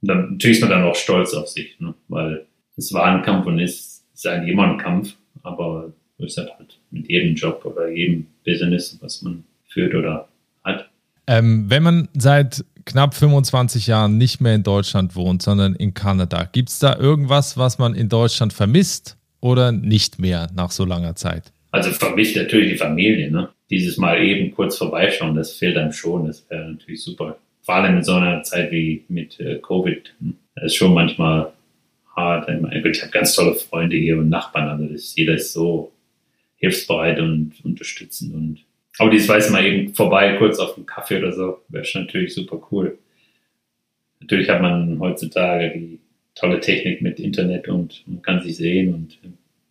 dann, 0.06 0.32
natürlich 0.32 0.58
ist 0.58 0.62
man 0.62 0.70
dann 0.70 0.84
auch 0.84 0.94
stolz 0.94 1.34
auf 1.34 1.48
sich, 1.48 1.78
ne? 1.80 1.94
weil 2.08 2.46
es 2.76 2.92
war 2.92 3.04
ein 3.04 3.22
Kampf 3.22 3.46
und 3.46 3.58
ist, 3.58 4.04
ist 4.12 4.26
eigentlich 4.26 4.52
immer 4.52 4.70
ein 4.70 4.78
Kampf, 4.78 5.14
aber 5.42 5.92
so 6.18 6.24
ist 6.24 6.38
das 6.38 6.48
halt 6.58 6.78
mit 6.90 7.08
jedem 7.08 7.34
Job 7.34 7.64
oder 7.64 7.88
jedem 7.88 8.26
Business, 8.44 8.96
was 9.00 9.22
man 9.22 9.44
führt 9.68 9.94
oder 9.94 10.28
hat. 10.62 10.88
Ähm, 11.26 11.66
wenn 11.68 11.82
man 11.82 12.08
seit 12.14 12.64
knapp 12.84 13.14
25 13.14 13.86
Jahren 13.86 14.18
nicht 14.18 14.40
mehr 14.40 14.54
in 14.54 14.62
Deutschland 14.62 15.16
wohnt, 15.16 15.42
sondern 15.42 15.74
in 15.74 15.94
Kanada, 15.94 16.44
gibt 16.44 16.68
es 16.68 16.78
da 16.78 16.96
irgendwas, 16.98 17.56
was 17.56 17.78
man 17.78 17.94
in 17.94 18.08
Deutschland 18.08 18.52
vermisst 18.52 19.16
oder 19.40 19.72
nicht 19.72 20.18
mehr 20.18 20.50
nach 20.54 20.70
so 20.70 20.84
langer 20.84 21.16
Zeit? 21.16 21.52
Also 21.70 21.90
vermisst 21.90 22.36
natürlich 22.36 22.72
die 22.72 22.78
Familie, 22.78 23.30
ne? 23.30 23.48
Dieses 23.70 23.96
Mal 23.96 24.22
eben 24.22 24.54
kurz 24.54 24.76
vorbeischauen, 24.76 25.34
das 25.34 25.52
fehlt 25.52 25.76
einem 25.76 25.92
schon, 25.92 26.26
das 26.26 26.48
wäre 26.48 26.70
natürlich 26.70 27.02
super. 27.02 27.38
Vor 27.64 27.74
allem 27.76 27.96
in 27.96 28.02
so 28.04 28.12
einer 28.14 28.42
Zeit 28.42 28.70
wie 28.70 29.04
mit 29.08 29.40
äh, 29.40 29.58
Covid. 29.58 30.14
hm? 30.20 30.36
Ist 30.62 30.76
schon 30.76 30.94
manchmal 30.94 31.52
hart. 32.14 32.48
Ich, 32.48 33.02
habe 33.02 33.10
ganz 33.10 33.34
tolle 33.34 33.54
Freunde 33.54 33.96
hier 33.96 34.18
und 34.18 34.28
Nachbarn, 34.28 34.68
also 34.68 34.86
das, 34.86 35.16
jeder 35.16 35.34
ist 35.34 35.52
so 35.52 35.92
hilfsbereit 36.56 37.18
und 37.18 37.52
unterstützend 37.64 38.32
und 38.34 38.64
aber 38.98 39.10
dieses 39.10 39.28
weiß 39.28 39.50
mal 39.50 39.64
eben 39.64 39.92
vorbei, 39.92 40.36
kurz 40.38 40.58
auf 40.58 40.76
einen 40.76 40.86
Kaffee 40.86 41.18
oder 41.18 41.32
so, 41.32 41.62
wäre 41.68 41.84
schon 41.84 42.02
natürlich 42.02 42.34
super 42.34 42.64
cool. 42.70 42.98
Natürlich 44.20 44.48
hat 44.48 44.62
man 44.62 44.98
heutzutage 45.00 45.72
die 45.76 45.98
tolle 46.34 46.60
Technik 46.60 47.02
mit 47.02 47.18
Internet 47.18 47.68
und 47.68 48.04
man 48.06 48.22
kann 48.22 48.40
sich 48.40 48.56
sehen 48.56 48.94
und 48.94 49.18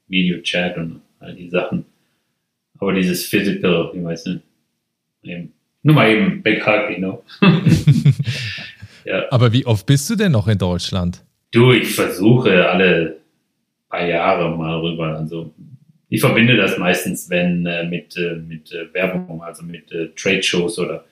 Videochat 0.07 0.77
und 0.77 1.01
all 1.19 1.35
die 1.35 1.49
Sachen. 1.49 1.85
Aber 2.77 2.93
dieses 2.93 3.25
Physical, 3.25 3.91
ich 3.95 4.03
weiß 4.03 4.25
nicht, 4.25 4.41
eben, 5.23 5.52
nur 5.83 5.95
mal 5.95 6.09
eben 6.09 6.41
you 6.45 6.97
know. 6.97 7.23
ja. 9.05 9.25
Aber 9.29 9.51
wie 9.51 9.65
oft 9.65 9.85
bist 9.85 10.09
du 10.09 10.15
denn 10.15 10.31
noch 10.31 10.47
in 10.47 10.57
Deutschland? 10.57 11.23
Du, 11.51 11.71
ich 11.71 11.93
versuche 11.93 12.67
alle 12.67 13.17
paar 13.89 14.07
Jahre 14.07 14.57
mal 14.57 14.79
rüber. 14.79 15.17
Also 15.17 15.53
ich 16.09 16.19
verbinde 16.19 16.57
das 16.57 16.77
meistens, 16.77 17.29
wenn 17.29 17.65
äh, 17.65 17.85
mit, 17.85 18.17
äh, 18.17 18.35
mit 18.35 18.71
äh, 18.71 18.91
Werbung, 18.93 19.43
also 19.43 19.63
mit 19.63 19.91
äh, 19.91 20.09
Trade-Shows 20.15 20.79
oder 20.79 21.05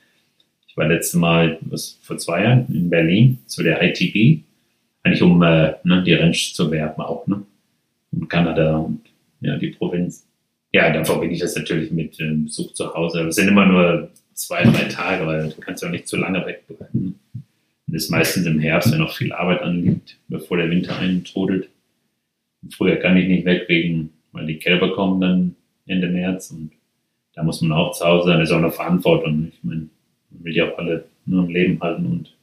ich 0.67 0.75
war 0.77 0.87
letztes 0.87 1.19
Mal 1.19 1.59
was, 1.61 1.99
vor 2.01 2.17
zwei 2.17 2.43
Jahren 2.43 2.65
in 2.73 2.89
Berlin 2.89 3.39
zu 3.45 3.61
der 3.61 3.83
ITB, 3.83 4.43
eigentlich 5.03 5.21
um 5.21 5.41
äh, 5.43 5.73
ne, 5.83 6.01
die 6.03 6.13
Ranch 6.13 6.53
zu 6.55 6.71
werben 6.71 7.01
auch, 7.01 7.27
ne? 7.27 7.43
Und 8.11 8.29
Kanada 8.29 8.77
und 8.77 9.01
ja, 9.41 9.57
die 9.57 9.69
Provinz. 9.69 10.27
Ja, 10.71 10.91
dann 10.91 11.05
verbinde 11.05 11.35
ich 11.35 11.41
das 11.41 11.55
natürlich 11.55 11.91
mit 11.91 12.19
äh, 12.19 12.31
Besuch 12.31 12.73
zu 12.73 12.93
Hause. 12.93 13.19
Aber 13.19 13.29
es 13.29 13.35
sind 13.35 13.47
immer 13.47 13.65
nur 13.65 14.09
zwei, 14.33 14.63
drei 14.63 14.85
Tage, 14.85 15.25
weil 15.25 15.49
du 15.49 15.61
kannst 15.61 15.83
ja 15.83 15.89
auch 15.89 15.91
nicht 15.91 16.07
zu 16.07 16.17
lange 16.17 16.45
wegbleiben. 16.45 17.19
Und 17.33 17.43
das 17.87 18.03
ist 18.03 18.09
meistens 18.09 18.45
im 18.45 18.59
Herbst, 18.59 18.91
wenn 18.91 18.99
noch 18.99 19.15
viel 19.15 19.33
Arbeit 19.33 19.61
anliegt, 19.61 20.17
bevor 20.27 20.57
der 20.57 20.69
Winter 20.69 20.97
eintrudelt. 20.97 21.69
Früher 22.69 22.97
kann 22.97 23.17
ich 23.17 23.27
nicht 23.27 23.45
weg 23.45 23.65
wegen, 23.67 24.11
weil 24.31 24.45
die 24.45 24.59
Kälber 24.59 24.93
kommen 24.93 25.19
dann 25.19 25.55
Ende 25.87 26.07
März 26.07 26.51
und 26.51 26.71
da 27.33 27.43
muss 27.43 27.61
man 27.61 27.71
auch 27.71 27.91
zu 27.93 28.05
Hause 28.05 28.29
sein. 28.29 28.39
Das 28.39 28.49
ist 28.49 28.53
auch 28.53 28.59
eine 28.59 28.71
Verantwortung. 28.71 29.51
Ich 29.53 29.63
meine, 29.63 29.87
man 30.29 30.43
will 30.43 30.55
ja 30.55 30.71
auch 30.71 30.77
alle 30.77 31.05
nur 31.25 31.43
im 31.43 31.49
Leben 31.49 31.81
halten 31.81 32.05
und 32.05 32.35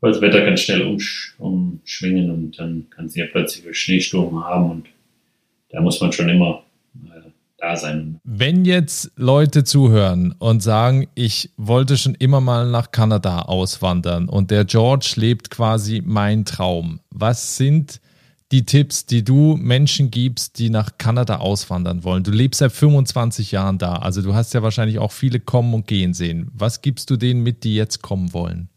weil 0.00 0.12
das 0.12 0.20
Wetter 0.20 0.44
kann 0.44 0.56
schnell 0.56 0.82
umsch 0.82 1.34
umschwingen 1.38 2.30
und 2.30 2.58
dann 2.58 2.86
kann 2.90 3.06
es 3.06 3.16
ja 3.16 3.26
plötzlich 3.26 3.64
einen 3.64 3.74
Schneesturm 3.74 4.44
haben 4.44 4.70
und 4.70 4.86
da 5.70 5.80
muss 5.80 6.00
man 6.00 6.12
schon 6.12 6.28
immer 6.28 6.63
da 7.64 7.76
sein. 7.76 8.20
Wenn 8.24 8.64
jetzt 8.64 9.12
Leute 9.16 9.64
zuhören 9.64 10.34
und 10.38 10.62
sagen, 10.62 11.08
ich 11.14 11.50
wollte 11.56 11.96
schon 11.96 12.14
immer 12.14 12.40
mal 12.40 12.68
nach 12.70 12.90
Kanada 12.90 13.42
auswandern 13.42 14.28
und 14.28 14.50
der 14.50 14.64
George 14.64 15.14
lebt 15.16 15.50
quasi 15.50 16.02
mein 16.04 16.44
Traum, 16.44 17.00
was 17.10 17.56
sind 17.56 18.00
die 18.52 18.66
Tipps, 18.66 19.06
die 19.06 19.24
du 19.24 19.56
Menschen 19.56 20.10
gibst, 20.10 20.58
die 20.58 20.70
nach 20.70 20.98
Kanada 20.98 21.38
auswandern 21.38 22.04
wollen? 22.04 22.22
Du 22.22 22.30
lebst 22.30 22.58
seit 22.58 22.72
25 22.72 23.52
Jahren 23.52 23.78
da, 23.78 23.94
also 23.94 24.22
du 24.22 24.34
hast 24.34 24.54
ja 24.54 24.62
wahrscheinlich 24.62 24.98
auch 24.98 25.12
viele 25.12 25.40
kommen 25.40 25.74
und 25.74 25.86
gehen 25.86 26.14
sehen. 26.14 26.50
Was 26.54 26.82
gibst 26.82 27.10
du 27.10 27.16
denen 27.16 27.42
mit, 27.42 27.64
die 27.64 27.74
jetzt 27.74 28.02
kommen 28.02 28.32
wollen? 28.32 28.68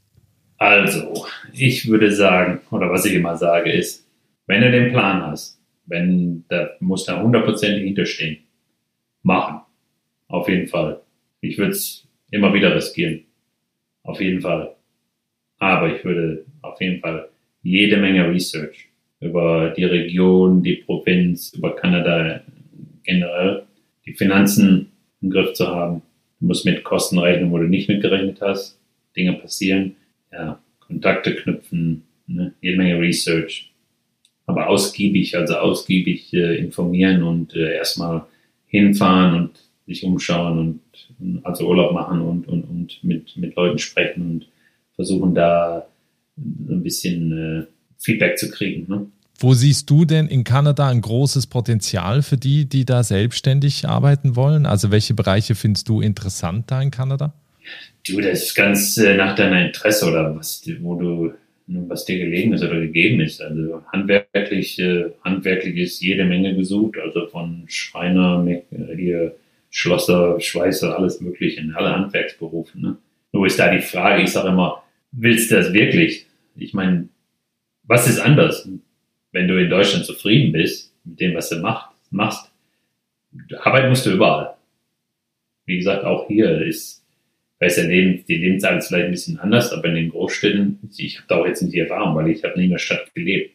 Also, 0.59 1.27
ich 1.53 1.87
würde 1.87 2.11
sagen, 2.11 2.61
oder 2.71 2.89
was 2.89 3.05
ich 3.05 3.13
immer 3.13 3.37
sage, 3.37 3.71
ist, 3.71 4.07
wenn 4.47 4.61
du 4.61 4.71
den 4.71 4.91
Plan 4.91 5.21
hast, 5.21 5.59
wenn 5.85 6.45
da 6.49 6.69
muss 6.79 7.05
da 7.05 7.21
hundertprozentig 7.21 7.83
hinterstehen, 7.83 8.46
machen. 9.27 9.61
Auf 10.29 10.49
jeden 10.49 10.67
Fall. 10.67 11.01
Ich 11.41 11.57
würde 11.57 11.71
es 11.71 12.07
immer 12.31 12.53
wieder 12.53 12.75
riskieren. 12.75 13.25
Auf 14.03 14.19
jeden 14.19 14.41
Fall. 14.41 14.75
Aber 15.59 15.95
ich 15.95 16.03
würde 16.03 16.45
auf 16.61 16.79
jeden 16.81 16.99
Fall 17.01 17.29
jede 17.61 17.97
Menge 17.97 18.27
Research 18.29 18.87
über 19.19 19.73
die 19.75 19.83
Region, 19.83 20.63
die 20.63 20.75
Provinz, 20.75 21.53
über 21.53 21.75
Kanada 21.75 22.41
generell, 23.03 23.63
die 24.05 24.13
Finanzen 24.13 24.91
im 25.21 25.29
Griff 25.29 25.53
zu 25.53 25.67
haben. 25.67 26.01
Du 26.39 26.47
musst 26.47 26.65
mit 26.65 26.83
Kosten 26.83 27.17
rechnen, 27.17 27.51
wo 27.51 27.57
du 27.57 27.65
nicht 27.65 27.89
mitgerechnet 27.89 28.39
hast. 28.41 28.79
Dinge 29.15 29.33
passieren. 29.33 29.95
Ja, 30.31 30.61
Kontakte 30.79 31.35
knüpfen, 31.35 32.03
ne? 32.27 32.53
jede 32.61 32.77
Menge 32.77 32.99
Research. 32.99 33.71
Aber 34.45 34.69
ausgiebig, 34.69 35.35
also 35.35 35.55
ausgiebig 35.55 36.33
äh, 36.33 36.57
informieren 36.57 37.23
und 37.23 37.55
äh, 37.55 37.75
erstmal 37.75 38.25
hinfahren 38.67 39.33
und 39.35 39.59
sich 39.85 40.03
umschauen 40.03 40.81
und 41.19 41.45
also 41.45 41.67
Urlaub 41.67 41.93
machen 41.93 42.21
und, 42.21 42.47
und, 42.47 42.63
und 42.63 43.03
mit, 43.03 43.35
mit 43.37 43.55
Leuten 43.55 43.79
sprechen 43.79 44.21
und 44.21 44.47
versuchen 44.95 45.33
da 45.33 45.87
ein 46.37 46.83
bisschen 46.83 47.31
äh, 47.31 47.65
Feedback 47.97 48.37
zu 48.37 48.51
kriegen. 48.51 48.85
Ne? 48.91 49.07
Wo 49.39 49.53
siehst 49.53 49.89
du 49.89 50.05
denn 50.05 50.27
in 50.27 50.43
Kanada 50.43 50.89
ein 50.89 51.01
großes 51.01 51.47
Potenzial 51.47 52.23
für 52.23 52.37
die, 52.37 52.65
die 52.65 52.85
da 52.85 53.03
selbstständig 53.03 53.87
arbeiten 53.87 54.35
wollen? 54.35 54.65
Also 54.65 54.91
welche 54.91 55.13
Bereiche 55.13 55.55
findest 55.55 55.87
du 55.89 56.01
interessant 56.01 56.71
da 56.71 56.81
in 56.81 56.91
Kanada? 56.91 57.33
Du, 58.07 58.19
das 58.19 58.43
ist 58.43 58.55
ganz 58.55 58.97
äh, 58.97 59.15
nach 59.15 59.35
deiner 59.35 59.65
Interesse 59.67 60.07
oder 60.09 60.35
was, 60.35 60.63
wo 60.79 60.95
du, 60.95 61.33
was 61.67 62.05
dir 62.05 62.17
gelegen 62.17 62.53
ist 62.53 62.63
oder 62.63 62.79
gegeben 62.79 63.19
ist. 63.19 63.41
Also 63.41 63.83
handwerklich, 63.91 64.79
äh, 64.79 65.11
handwerklich 65.23 65.77
ist 65.77 66.01
jede 66.01 66.25
Menge 66.25 66.55
gesucht, 66.55 66.97
also 66.97 67.27
von 67.27 67.65
Schreiner, 67.67 68.45
hier 68.95 69.35
Schlosser, 69.69 70.39
Schweißer, 70.39 70.97
alles 70.97 71.19
Mögliche, 71.19 71.59
in 71.59 71.75
alle 71.75 71.93
Handwerksberufe. 71.93 72.79
Ne? 72.79 72.97
Nur 73.33 73.45
ist 73.45 73.59
da 73.59 73.69
die 73.69 73.81
Frage, 73.81 74.23
ich 74.23 74.31
sage 74.31 74.49
immer, 74.49 74.83
willst 75.11 75.51
du 75.51 75.55
das 75.55 75.73
wirklich? 75.73 76.25
Ich 76.55 76.73
meine, 76.73 77.09
was 77.83 78.07
ist 78.07 78.19
anders, 78.19 78.67
wenn 79.31 79.47
du 79.47 79.61
in 79.61 79.69
Deutschland 79.69 80.05
zufrieden 80.05 80.53
bist 80.53 80.93
mit 81.03 81.19
dem, 81.19 81.35
was 81.35 81.49
du 81.49 81.57
macht, 81.57 81.91
machst? 82.09 82.49
Arbeit 83.59 83.89
musst 83.89 84.05
du 84.05 84.11
überall. 84.11 84.55
Wie 85.65 85.77
gesagt, 85.77 86.05
auch 86.05 86.27
hier 86.27 86.61
ist, 86.61 87.03
weiß 87.59 87.75
der 87.75 87.85
Leben, 87.85 88.23
die 88.27 88.35
Lebenszeit 88.35 88.77
ist 88.77 88.87
vielleicht 88.87 89.05
ein 89.05 89.11
bisschen 89.11 89.39
anders, 89.39 89.71
aber 89.71 89.87
in 89.87 89.95
den 89.95 90.09
Großstädten, 90.09 90.79
ich 90.97 91.17
habe 91.17 91.27
da 91.27 91.35
auch 91.37 91.47
jetzt 91.47 91.61
nicht 91.61 91.73
die 91.73 91.79
Erfahrung, 91.79 92.15
weil 92.15 92.29
ich 92.29 92.43
habe 92.43 92.57
nie 92.57 92.65
in 92.65 92.71
der 92.71 92.77
Stadt 92.77 93.13
gelebt. 93.15 93.51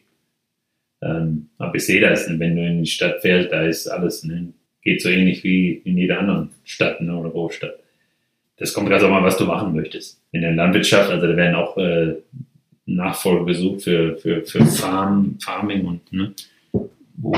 Ähm, 1.01 1.49
aber 1.57 1.75
ich 1.75 1.85
sehe 1.85 2.01
das, 2.01 2.27
wenn 2.27 2.55
du 2.55 2.65
in 2.65 2.83
die 2.83 2.89
Stadt 2.89 3.21
fährst, 3.21 3.51
da 3.51 3.65
ist 3.65 3.87
alles, 3.87 4.23
ne, 4.23 4.53
geht 4.81 5.01
so 5.01 5.09
ähnlich 5.09 5.43
wie 5.43 5.81
in 5.85 5.97
jeder 5.97 6.19
anderen 6.19 6.49
Stadt 6.63 7.01
ne, 7.01 7.15
oder 7.15 7.29
Großstadt. 7.29 7.79
Das 8.57 8.73
kommt 8.73 8.89
ganz 8.89 9.03
auch 9.03 9.09
mal, 9.09 9.23
was 9.23 9.37
du 9.37 9.45
machen 9.45 9.73
möchtest. 9.73 10.21
In 10.31 10.41
der 10.41 10.53
Landwirtschaft, 10.53 11.09
also 11.09 11.27
da 11.27 11.35
werden 11.35 11.55
auch 11.55 11.77
äh, 11.77 12.15
Nachfolger 12.85 13.45
gesucht 13.45 13.83
für, 13.83 14.17
für, 14.17 14.43
für 14.43 14.65
Farm, 14.65 15.37
Farming 15.41 15.85
und 15.85 16.13
ne, 16.13 16.33
wo 17.15 17.33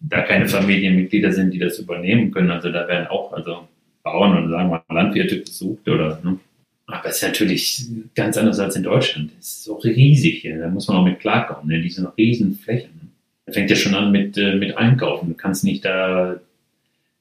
da 0.00 0.22
keine 0.22 0.48
Familienmitglieder 0.48 1.32
sind, 1.32 1.52
die 1.52 1.58
das 1.58 1.78
übernehmen 1.78 2.30
können. 2.30 2.50
Also 2.50 2.70
da 2.70 2.86
werden 2.88 3.06
auch 3.06 3.32
also 3.32 3.68
Bauern 4.02 4.44
und 4.44 4.50
sagen 4.50 4.70
wir 4.70 4.82
mal 4.88 4.94
Landwirte 4.94 5.40
gesucht 5.40 5.88
oder 5.88 6.20
ne. 6.24 6.38
Aber 6.86 7.08
es 7.08 7.16
ist 7.16 7.22
natürlich 7.22 7.86
ganz 8.14 8.36
anders 8.36 8.58
als 8.58 8.76
in 8.76 8.82
Deutschland. 8.82 9.30
Es 9.38 9.46
ist 9.46 9.64
so 9.64 9.76
riesig 9.76 10.40
hier. 10.40 10.58
Da 10.58 10.68
muss 10.68 10.88
man 10.88 10.96
auch 10.96 11.04
mit 11.04 11.20
klarkommen. 11.20 11.68
Ne? 11.68 11.80
Diese 11.80 12.12
riesen 12.16 12.54
Flächen. 12.56 13.12
Da 13.46 13.52
fängt 13.52 13.70
ja 13.70 13.76
schon 13.76 13.94
an 13.94 14.10
mit, 14.10 14.36
äh, 14.36 14.56
mit 14.56 14.76
Einkaufen. 14.76 15.28
Du 15.28 15.34
kannst 15.34 15.62
nicht 15.62 15.84
da 15.84 16.40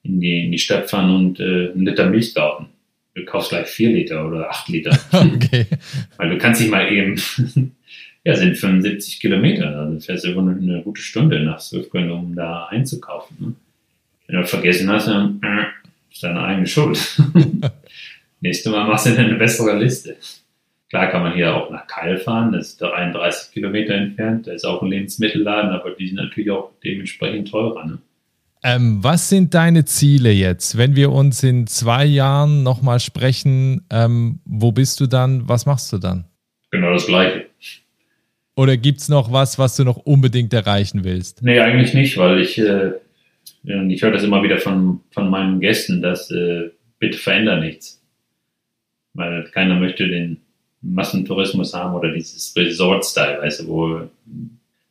in 0.03 0.19
die, 0.19 0.45
in 0.45 0.51
die 0.51 0.57
Stadt 0.57 0.89
fahren 0.89 1.13
und 1.13 1.39
äh, 1.39 1.71
einen 1.71 1.85
Liter 1.85 2.09
Milch 2.09 2.33
kaufen. 2.33 2.67
Du 3.13 3.25
kaufst 3.25 3.49
gleich 3.49 3.67
vier 3.67 3.89
Liter 3.89 4.27
oder 4.27 4.49
acht 4.49 4.69
Liter. 4.69 4.97
Okay. 5.11 5.65
Weil 6.17 6.29
du 6.29 6.37
kannst 6.37 6.61
nicht 6.61 6.71
mal 6.71 6.91
eben, 6.91 7.15
ja, 8.23 8.35
sind 8.35 8.57
75 8.57 9.19
Kilometer. 9.19 9.77
Also 9.77 9.99
fährst 9.99 10.25
du 10.25 10.39
eine, 10.39 10.51
eine 10.51 10.81
gute 10.81 11.01
Stunde 11.01 11.39
nach 11.41 11.59
Swiftgrund, 11.59 12.09
um 12.11 12.35
da 12.35 12.67
einzukaufen. 12.67 13.37
Ne? 13.39 13.53
Wenn 14.27 14.41
du 14.41 14.47
vergessen 14.47 14.89
hast, 14.89 15.07
dann 15.07 15.41
äh, 15.43 15.78
ist 16.11 16.23
deine 16.23 16.41
eigene 16.41 16.67
Schuld. 16.67 16.99
Nächstes 18.41 18.71
Mal 18.71 18.87
machst 18.87 19.05
du 19.05 19.17
eine 19.17 19.35
bessere 19.35 19.77
Liste. 19.77 20.17
Klar 20.89 21.11
kann 21.11 21.21
man 21.21 21.33
hier 21.33 21.55
auch 21.55 21.69
nach 21.69 21.85
Keil 21.85 22.17
fahren, 22.17 22.51
das 22.51 22.69
ist 22.69 22.81
33 22.81 23.53
Kilometer 23.53 23.93
entfernt. 23.93 24.47
Da 24.47 24.53
ist 24.53 24.65
auch 24.65 24.81
ein 24.81 24.89
Lebensmittelladen, 24.89 25.71
aber 25.71 25.91
die 25.91 26.07
sind 26.07 26.15
natürlich 26.15 26.49
auch 26.49 26.71
dementsprechend 26.83 27.51
teurer. 27.51 27.85
Ne? 27.85 27.99
Ähm, 28.63 29.03
was 29.03 29.29
sind 29.29 29.53
deine 29.53 29.85
Ziele 29.85 30.31
jetzt? 30.31 30.77
Wenn 30.77 30.95
wir 30.95 31.11
uns 31.11 31.43
in 31.43 31.67
zwei 31.67 32.05
Jahren 32.05 32.63
nochmal 32.63 32.99
sprechen, 32.99 33.85
ähm, 33.91 34.39
wo 34.45 34.71
bist 34.71 34.99
du 34.99 35.05
dann? 35.05 35.47
Was 35.47 35.65
machst 35.65 35.93
du 35.93 35.99
dann? 35.99 36.25
Genau 36.71 36.93
das 36.93 37.05
Gleiche. 37.05 37.45
Oder 38.55 38.75
gibt 38.75 38.99
es 38.99 39.07
noch 39.07 39.31
was, 39.31 39.57
was 39.57 39.77
du 39.77 39.85
noch 39.85 39.97
unbedingt 39.97 40.53
erreichen 40.53 41.05
willst? 41.05 41.41
Nee, 41.43 41.59
eigentlich 41.59 41.93
nicht, 41.93 42.17
weil 42.17 42.41
ich, 42.41 42.57
äh, 42.57 42.91
ich 43.63 44.01
höre 44.01 44.11
das 44.11 44.23
immer 44.23 44.41
wieder 44.43 44.57
von, 44.57 45.01
von 45.11 45.29
meinen 45.29 45.59
Gästen, 45.59 46.01
dass 46.01 46.31
äh, 46.31 46.69
bitte 46.97 47.17
veränder 47.17 47.59
nichts. 47.59 48.01
Weil 49.13 49.43
keiner 49.45 49.79
möchte 49.79 50.07
den 50.07 50.37
Massentourismus 50.81 51.73
haben 51.73 51.95
oder 51.95 52.13
dieses 52.13 52.55
Resort-Style, 52.55 53.41
weißt 53.41 53.61
du, 53.61 53.67
wo, 53.67 54.01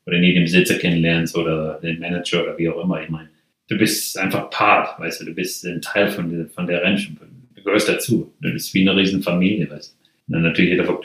wo 0.04 0.10
du 0.10 0.18
nie 0.18 0.34
den 0.34 0.44
Besitzer 0.44 0.74
kennenlernst 0.74 1.36
oder 1.36 1.78
den 1.82 1.98
Manager 1.98 2.42
oder 2.42 2.58
wie 2.58 2.68
auch 2.68 2.82
immer. 2.82 3.02
Ich 3.02 3.08
meine, 3.08 3.28
du 3.68 3.78
bist 3.78 4.18
einfach 4.18 4.50
Part, 4.50 4.98
weißt 5.00 5.20
du, 5.20 5.26
du 5.26 5.34
bist 5.34 5.64
ein 5.66 5.80
Teil 5.80 6.08
von 6.08 6.30
der, 6.30 6.46
von 6.46 6.66
der 6.66 6.82
Rennschule. 6.82 7.16
Du 7.54 7.62
gehörst 7.62 7.88
dazu. 7.88 8.32
Du 8.40 8.52
bist 8.52 8.72
wie 8.74 8.82
eine 8.82 8.96
Riesenfamilie, 8.96 9.70
weißt 9.70 9.96
du. 10.28 10.36
Und 10.36 10.42
natürlich 10.42 10.70
jeder 10.70 11.00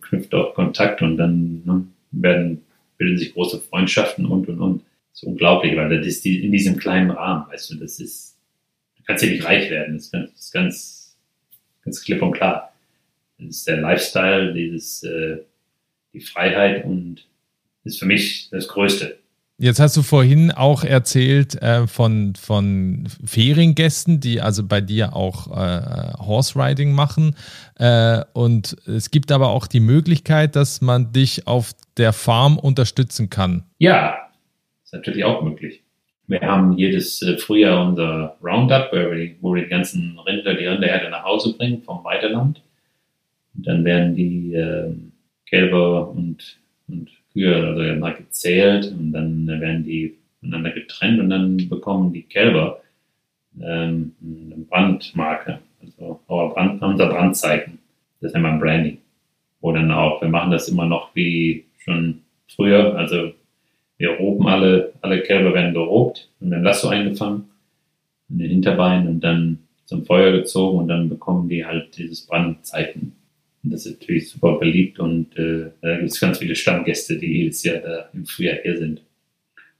knüpft 0.00 0.34
auch 0.34 0.54
Kontakt 0.54 1.02
und 1.02 1.16
dann 1.16 1.62
ne, 1.64 1.84
werden, 2.12 2.62
bilden 2.98 3.18
sich 3.18 3.34
große 3.34 3.60
Freundschaften 3.60 4.26
und, 4.26 4.48
und, 4.48 4.60
und. 4.60 4.82
Das 5.12 5.22
ist 5.22 5.28
unglaublich, 5.28 5.76
weil 5.76 5.96
das 5.96 6.06
ist 6.06 6.24
die, 6.24 6.44
in 6.44 6.52
diesem 6.52 6.78
kleinen 6.78 7.10
Rahmen, 7.10 7.46
weißt 7.50 7.70
du, 7.70 7.76
das 7.76 8.00
ist, 8.00 8.38
du 8.96 9.02
kannst 9.04 9.22
hier 9.22 9.32
nicht 9.32 9.44
reich 9.44 9.70
werden. 9.70 9.94
Das 9.94 10.06
ist 10.06 10.12
ganz, 10.12 10.32
das 10.32 10.44
ist 10.44 10.52
ganz, 10.52 11.16
ganz 11.84 12.02
klipp 12.02 12.22
und 12.22 12.32
klar. 12.32 12.72
Das 13.38 13.56
ist 13.56 13.68
der 13.68 13.78
Lifestyle, 13.78 14.54
dieses, 14.54 15.02
äh, 15.02 15.38
die 16.12 16.20
Freiheit 16.20 16.84
und 16.84 17.26
ist 17.84 17.98
für 17.98 18.06
mich 18.06 18.48
das 18.50 18.68
Größte. 18.68 19.18
Jetzt 19.58 19.78
hast 19.78 19.96
du 19.96 20.02
vorhin 20.02 20.50
auch 20.50 20.82
erzählt 20.82 21.60
äh, 21.62 21.86
von, 21.86 22.34
von 22.34 23.06
Feriengästen, 23.24 24.18
die 24.18 24.40
also 24.40 24.64
bei 24.66 24.80
dir 24.80 25.14
auch 25.14 25.46
äh, 25.48 26.14
Horse 26.18 26.58
Riding 26.58 26.92
machen. 26.92 27.36
Äh, 27.78 28.24
und 28.32 28.76
es 28.88 29.10
gibt 29.10 29.30
aber 29.30 29.50
auch 29.50 29.66
die 29.66 29.80
Möglichkeit, 29.80 30.56
dass 30.56 30.80
man 30.80 31.12
dich 31.12 31.46
auf 31.46 31.74
der 31.96 32.12
Farm 32.12 32.58
unterstützen 32.58 33.30
kann. 33.30 33.64
Ja, 33.78 34.16
ist 34.92 34.98
natürlich 34.98 35.24
auch 35.24 35.42
möglich. 35.42 35.82
Wir 36.26 36.40
haben 36.40 36.76
jedes 36.76 37.22
äh, 37.22 37.36
Frühjahr 37.38 37.88
unser 37.88 38.36
Roundup, 38.42 38.92
wo 38.92 39.54
wir, 39.54 39.62
die, 39.62 39.68
ganzen 39.68 40.18
Rinder, 40.18 40.54
die 40.54 40.66
Rinderherde 40.66 41.10
nach 41.10 41.24
Hause 41.24 41.56
bringen 41.56 41.82
vom 41.82 42.04
Weiterland. 42.04 42.62
Und 43.54 43.66
dann 43.66 43.84
werden 43.84 44.14
die 44.14 44.54
ähm, 44.54 45.12
Kälber 45.46 46.10
und, 46.10 46.58
und 46.88 47.10
Kühe 47.32 47.54
also 47.54 48.00
mal 48.00 48.14
gezählt 48.14 48.92
und 48.92 49.12
dann 49.12 49.46
werden 49.46 49.84
die 49.84 50.16
voneinander 50.40 50.70
getrennt 50.70 51.20
und 51.20 51.30
dann 51.30 51.56
bekommen 51.68 52.12
die 52.12 52.22
Kälber 52.22 52.82
ähm, 53.60 54.14
eine 54.22 54.64
Brandmarke, 54.68 55.58
also 55.82 56.20
Brand, 56.26 56.82
unser 56.82 57.06
Brandzeichen. 57.08 57.78
Das 58.20 58.32
nennt 58.32 58.44
man 58.44 58.60
Branding. 58.60 58.98
Wo 59.60 59.72
dann 59.72 59.90
auch, 59.90 60.20
wir 60.20 60.28
machen 60.28 60.50
das 60.50 60.68
immer 60.68 60.86
noch 60.86 61.14
wie 61.14 61.64
schon 61.78 62.22
früher, 62.48 62.96
also 62.96 63.32
wir 64.02 64.10
roben 64.10 64.48
alle, 64.48 64.92
alle 65.00 65.22
Kälber 65.22 65.54
werden 65.54 65.72
gerobt 65.72 66.28
und 66.40 66.50
dann 66.50 66.64
Lasso 66.64 66.88
eingefangen 66.88 67.44
in 68.28 68.38
den 68.38 68.50
Hinterbeinen 68.50 69.06
und 69.06 69.20
dann 69.20 69.58
zum 69.84 70.04
Feuer 70.04 70.32
gezogen 70.32 70.78
und 70.78 70.88
dann 70.88 71.08
bekommen 71.08 71.48
die 71.48 71.64
halt 71.64 71.96
dieses 71.96 72.26
Brandzeichen 72.26 73.12
und 73.62 73.72
das 73.72 73.86
ist 73.86 74.00
natürlich 74.00 74.28
super 74.28 74.58
beliebt 74.58 74.98
und 74.98 75.36
äh, 75.38 75.70
da 75.80 75.96
gibt 75.96 76.10
es 76.10 76.20
ganz 76.20 76.38
viele 76.38 76.56
Stammgäste, 76.56 77.16
die 77.16 77.42
jedes 77.42 77.62
Jahr 77.62 77.78
da 77.78 78.08
im 78.12 78.26
Frühjahr 78.26 78.56
hier 78.62 78.76
sind. 78.76 79.02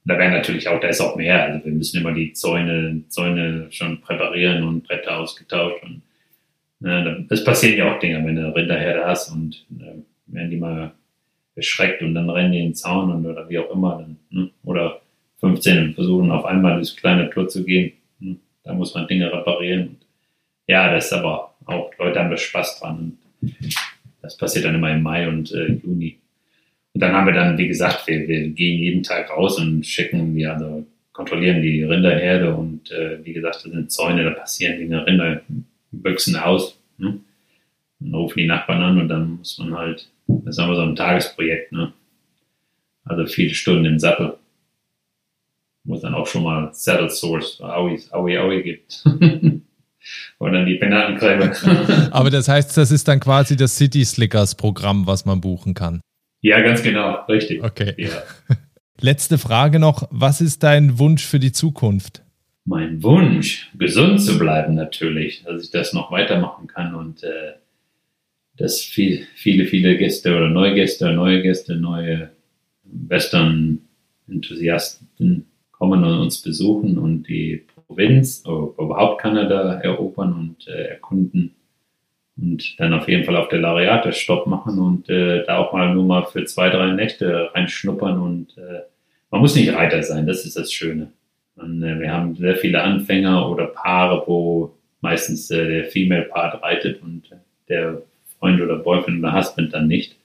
da 0.05 0.17
wäre 0.19 0.31
natürlich 0.31 0.69
auch, 0.69 0.79
da 0.81 0.89
ist 0.89 1.01
auch 1.01 1.17
mehr. 1.17 1.45
Also 1.45 1.65
wir 1.65 1.73
müssen 1.73 2.01
immer 2.01 2.13
die 2.13 2.33
Zäune, 2.33 3.03
Zäune 3.09 3.67
schon 3.71 4.01
präparieren 4.01 4.63
und 4.63 4.85
Bretter 4.85 5.19
ausgetauscht. 5.19 5.83
Und 5.83 6.03
ne, 6.81 7.27
es 7.29 7.43
passieren 7.43 7.79
ja 7.79 7.93
auch 7.93 7.99
Dinge, 7.99 8.25
wenn 8.25 8.37
du 8.37 8.55
Rinderherde 8.55 9.05
hast 9.05 9.33
und 9.33 9.67
äh, 9.81 9.95
werden 10.27 10.51
die 10.51 10.57
mal 10.59 10.93
erschreckt 11.55 12.03
und 12.03 12.15
dann 12.15 12.31
rennen 12.31 12.53
die 12.53 12.59
in 12.59 12.69
den 12.69 12.75
Zaun 12.75 13.13
und, 13.13 13.27
oder 13.27 13.49
wie 13.49 13.59
auch 13.59 13.71
immer. 13.71 13.99
Dann, 13.99 14.17
ne? 14.31 14.51
Oder 14.65 15.01
15 15.41 15.79
und 15.79 15.95
versuchen 15.95 16.31
auf 16.31 16.45
einmal 16.45 16.79
dieses 16.79 16.97
kleine 16.97 17.29
Tor 17.31 17.49
zu 17.49 17.65
gehen. 17.65 17.93
Ne? 18.21 18.37
Da 18.65 18.73
muss 18.73 18.95
man 18.95 19.09
Dinge 19.09 19.33
reparieren. 19.33 19.97
Ja, 20.67 20.93
das 20.93 21.07
ist 21.07 21.13
aber 21.13 21.55
auch, 21.67 21.91
Leute 21.99 22.21
haben 22.21 22.31
da 22.31 22.37
Spaß 22.37 22.81
dran. 22.81 23.19
Und 23.41 23.55
das 24.23 24.37
passiert 24.37 24.65
dann 24.65 24.77
immer 24.77 24.93
im 24.93 25.03
Mai 25.03 25.29
und 25.29 25.53
äh, 25.53 25.73
Juni. 25.83 26.19
Und 26.95 27.01
dann 27.01 27.13
haben 27.13 27.27
wir 27.27 27.35
dann, 27.35 27.59
wie 27.59 27.69
gesagt, 27.69 28.07
wir, 28.07 28.29
wir 28.29 28.49
gehen 28.51 28.79
jeden 28.79 29.03
Tag 29.03 29.31
raus 29.31 29.59
und 29.59 29.85
schicken, 29.85 30.35
wir 30.37 30.53
also 30.53 30.87
kontrollieren 31.13 31.61
die 31.63 31.83
Rinderherde 31.83 32.55
und 32.55 32.91
äh, 32.91 33.25
wie 33.25 33.33
gesagt, 33.33 33.57
das 33.57 33.63
sind 33.63 33.91
Zäune, 33.91 34.25
da 34.25 34.31
passieren 34.31 34.79
Dinge, 34.79 35.07
Rinderbüchsen 35.07 36.37
aus. 36.37 36.79
Ne? 36.99 37.21
Dann 37.99 38.15
rufen 38.15 38.39
die 38.39 38.47
Nachbarn 38.47 38.83
an 38.83 39.01
und 39.01 39.09
dann 39.09 39.39
muss 39.39 39.59
man 39.59 39.77
halt, 39.77 40.09
das 40.45 40.57
ist 40.57 40.59
aber 40.59 40.77
so 40.77 40.83
ein 40.83 40.97
Tagesprojekt, 40.97 41.73
ne? 41.73 41.93
Also 43.05 43.27
viele 43.27 43.55
Stunden 43.55 43.85
im 43.85 43.99
Sattel. 43.99 44.39
Wo 45.85 45.97
es 45.97 46.03
dann 46.03 46.15
auch 46.15 46.27
schon 46.27 46.45
mal 46.45 46.71
Saddle 46.73 47.11
Source, 47.11 47.61
Aui, 47.61 48.01
Aui, 48.13 48.39
Aui 48.39 48.63
gibt. 48.63 49.03
und 50.39 50.53
dann 50.53 50.67
die 50.67 50.77
Penatencreme. 50.77 51.53
aber 52.13 52.31
das 52.31 52.49
heißt, 52.49 52.77
das 52.77 52.91
ist 52.91 53.09
dann 53.09 53.21
quasi 53.21 53.57
das 53.57 53.77
City 53.77 54.05
Slickers 54.05 54.55
Programm, 54.55 55.07
was 55.07 55.25
man 55.25 55.41
buchen 55.41 55.75
kann. 55.75 56.01
Ja, 56.41 56.61
ganz 56.61 56.83
genau, 56.83 57.25
richtig. 57.27 57.63
Okay. 57.63 57.95
Ja. 57.97 58.23
Letzte 59.01 59.39
Frage 59.39 59.79
noch. 59.79 60.09
Was 60.11 60.41
ist 60.41 60.63
dein 60.63 60.99
Wunsch 60.99 61.25
für 61.25 61.41
die 61.41 61.53
Zukunft? 61.53 62.23
Mein 62.65 63.03
Wunsch, 63.03 63.71
gesund 63.77 64.21
zu 64.23 64.39
bleiben 64.39 64.75
natürlich, 64.75 65.43
dass 65.43 65.65
ich 65.65 65.71
das 65.73 65.93
noch 65.93 66.13
weitermachen 66.13 66.69
kann 66.69 66.95
und 66.95 67.25
äh, 67.25 67.55
dass 68.57 68.81
viel, 68.81 69.27
viele, 69.35 69.67
viele 69.67 69.97
Gäste 69.97 70.37
oder 70.37 70.49
neue 70.49 70.75
Gäste, 70.75 71.13
neue 71.13 71.43
Gäste, 71.43 71.77
neue 71.77 72.31
Western-Enthusiasten 72.85 75.47
kommen 75.71 76.03
und 76.05 76.21
uns 76.21 76.43
besuchen 76.43 76.99
und 76.99 77.29
die 77.29 77.65
Provinz 77.87 78.45
oder 78.47 78.73
überhaupt 78.79 79.21
Kanada 79.21 79.81
erobern 79.81 80.33
und 80.33 80.67
äh, 80.69 80.89
erkunden 80.89 81.55
und 82.37 82.79
dann 82.81 82.95
auf 82.95 83.09
jeden 83.09 83.25
Fall 83.25 83.37
auf 83.37 83.49
der 83.49 83.61
Lariate 83.61 84.13
Stopp 84.13 84.47
machen 84.47 84.79
und 84.79 85.09
äh, 85.09 85.45
da 85.45 85.59
auch 85.59 85.73
mal 85.73 85.95
nur 85.95 86.05
mal 86.05 86.25
für 86.25 86.45
zwei, 86.45 86.71
drei 86.71 86.93
Nächte 86.93 87.51
reinschnuppern 87.55 88.19
und 88.19 88.57
äh, 88.59 88.81
man 89.31 89.41
muss 89.41 89.57
nicht 89.57 89.73
Reiter 89.73 90.03
sein, 90.03 90.27
das 90.27 90.45
ist 90.45 90.57
das 90.57 90.73
Schöne. 90.73 91.13
Und, 91.57 91.83
äh, 91.83 92.01
wir 92.01 92.13
haben 92.13 92.35
sehr 92.37 92.57
viele 92.57 92.83
Anfänger 92.83 93.51
oder 93.51 93.67
Paare, 93.67 94.23
wo 94.27 94.75
meistens 95.01 95.51
äh, 95.51 95.67
der 95.67 95.85
Female 95.85 96.25
Part 96.25 96.63
reitet 96.63 97.03
und 97.03 97.31
der 97.69 98.03
Freund 98.43 98.61
oder 98.61 98.77
Boyfriend 98.77 99.21
oder 99.21 99.37
Husband 99.37 99.73
dann 99.73 99.87
nicht. 99.87 100.17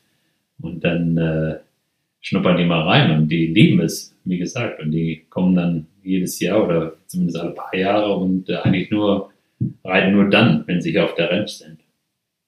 Und 0.59 0.83
dann 0.83 1.17
äh, 1.17 1.59
schnuppern 2.19 2.57
die 2.57 2.65
mal 2.65 2.81
rein 2.81 3.11
und 3.11 3.29
die 3.29 3.47
lieben 3.47 3.79
es, 3.79 4.15
wie 4.25 4.39
gesagt. 4.39 4.81
Und 4.81 4.91
die 4.91 5.25
kommen 5.29 5.55
dann 5.55 5.85
jedes 6.03 6.39
Jahr 6.39 6.65
oder 6.65 6.95
zumindest 7.05 7.39
alle 7.39 7.51
paar 7.51 7.75
Jahre 7.75 8.15
und 8.15 8.49
äh, 8.49 8.55
eigentlich 8.55 8.89
nur 8.89 9.31
reiten 9.83 10.13
nur 10.13 10.29
dann, 10.29 10.63
wenn 10.65 10.81
sie 10.81 10.99
auf 10.99 11.13
der 11.15 11.29
Ranch 11.29 11.49
sind 11.49 11.79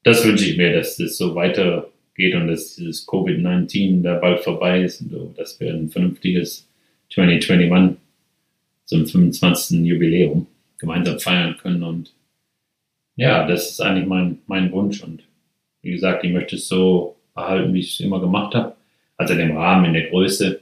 das 0.03 0.25
wünsche 0.25 0.49
ich 0.49 0.57
mir, 0.57 0.73
dass 0.73 0.97
das 0.97 1.17
so 1.17 1.35
weitergeht 1.35 2.35
und 2.35 2.47
dass 2.47 2.75
dieses 2.75 3.07
Covid-19 3.07 4.01
da 4.01 4.15
bald 4.15 4.41
vorbei 4.41 4.83
ist 4.83 5.01
und 5.01 5.11
so, 5.11 5.33
dass 5.37 5.59
wir 5.59 5.73
ein 5.73 5.89
vernünftiges 5.89 6.67
2021 7.13 7.97
zum 8.85 9.05
25. 9.05 9.79
Jubiläum 9.81 10.47
gemeinsam 10.77 11.19
feiern 11.19 11.57
können. 11.61 11.83
Und 11.83 12.13
ja, 13.15 13.45
das 13.47 13.71
ist 13.71 13.81
eigentlich 13.81 14.07
mein, 14.07 14.39
mein 14.47 14.71
Wunsch. 14.71 15.03
Und 15.03 15.23
wie 15.81 15.91
gesagt, 15.91 16.23
ich 16.23 16.31
möchte 16.31 16.55
es 16.55 16.67
so 16.67 17.17
behalten, 17.33 17.73
wie 17.73 17.79
ich 17.79 17.93
es 17.93 17.99
immer 17.99 18.19
gemacht 18.19 18.55
habe. 18.55 18.75
Also 19.17 19.33
in 19.33 19.39
dem 19.39 19.57
Rahmen, 19.57 19.85
in 19.85 19.93
der 19.93 20.09
Größe, 20.09 20.61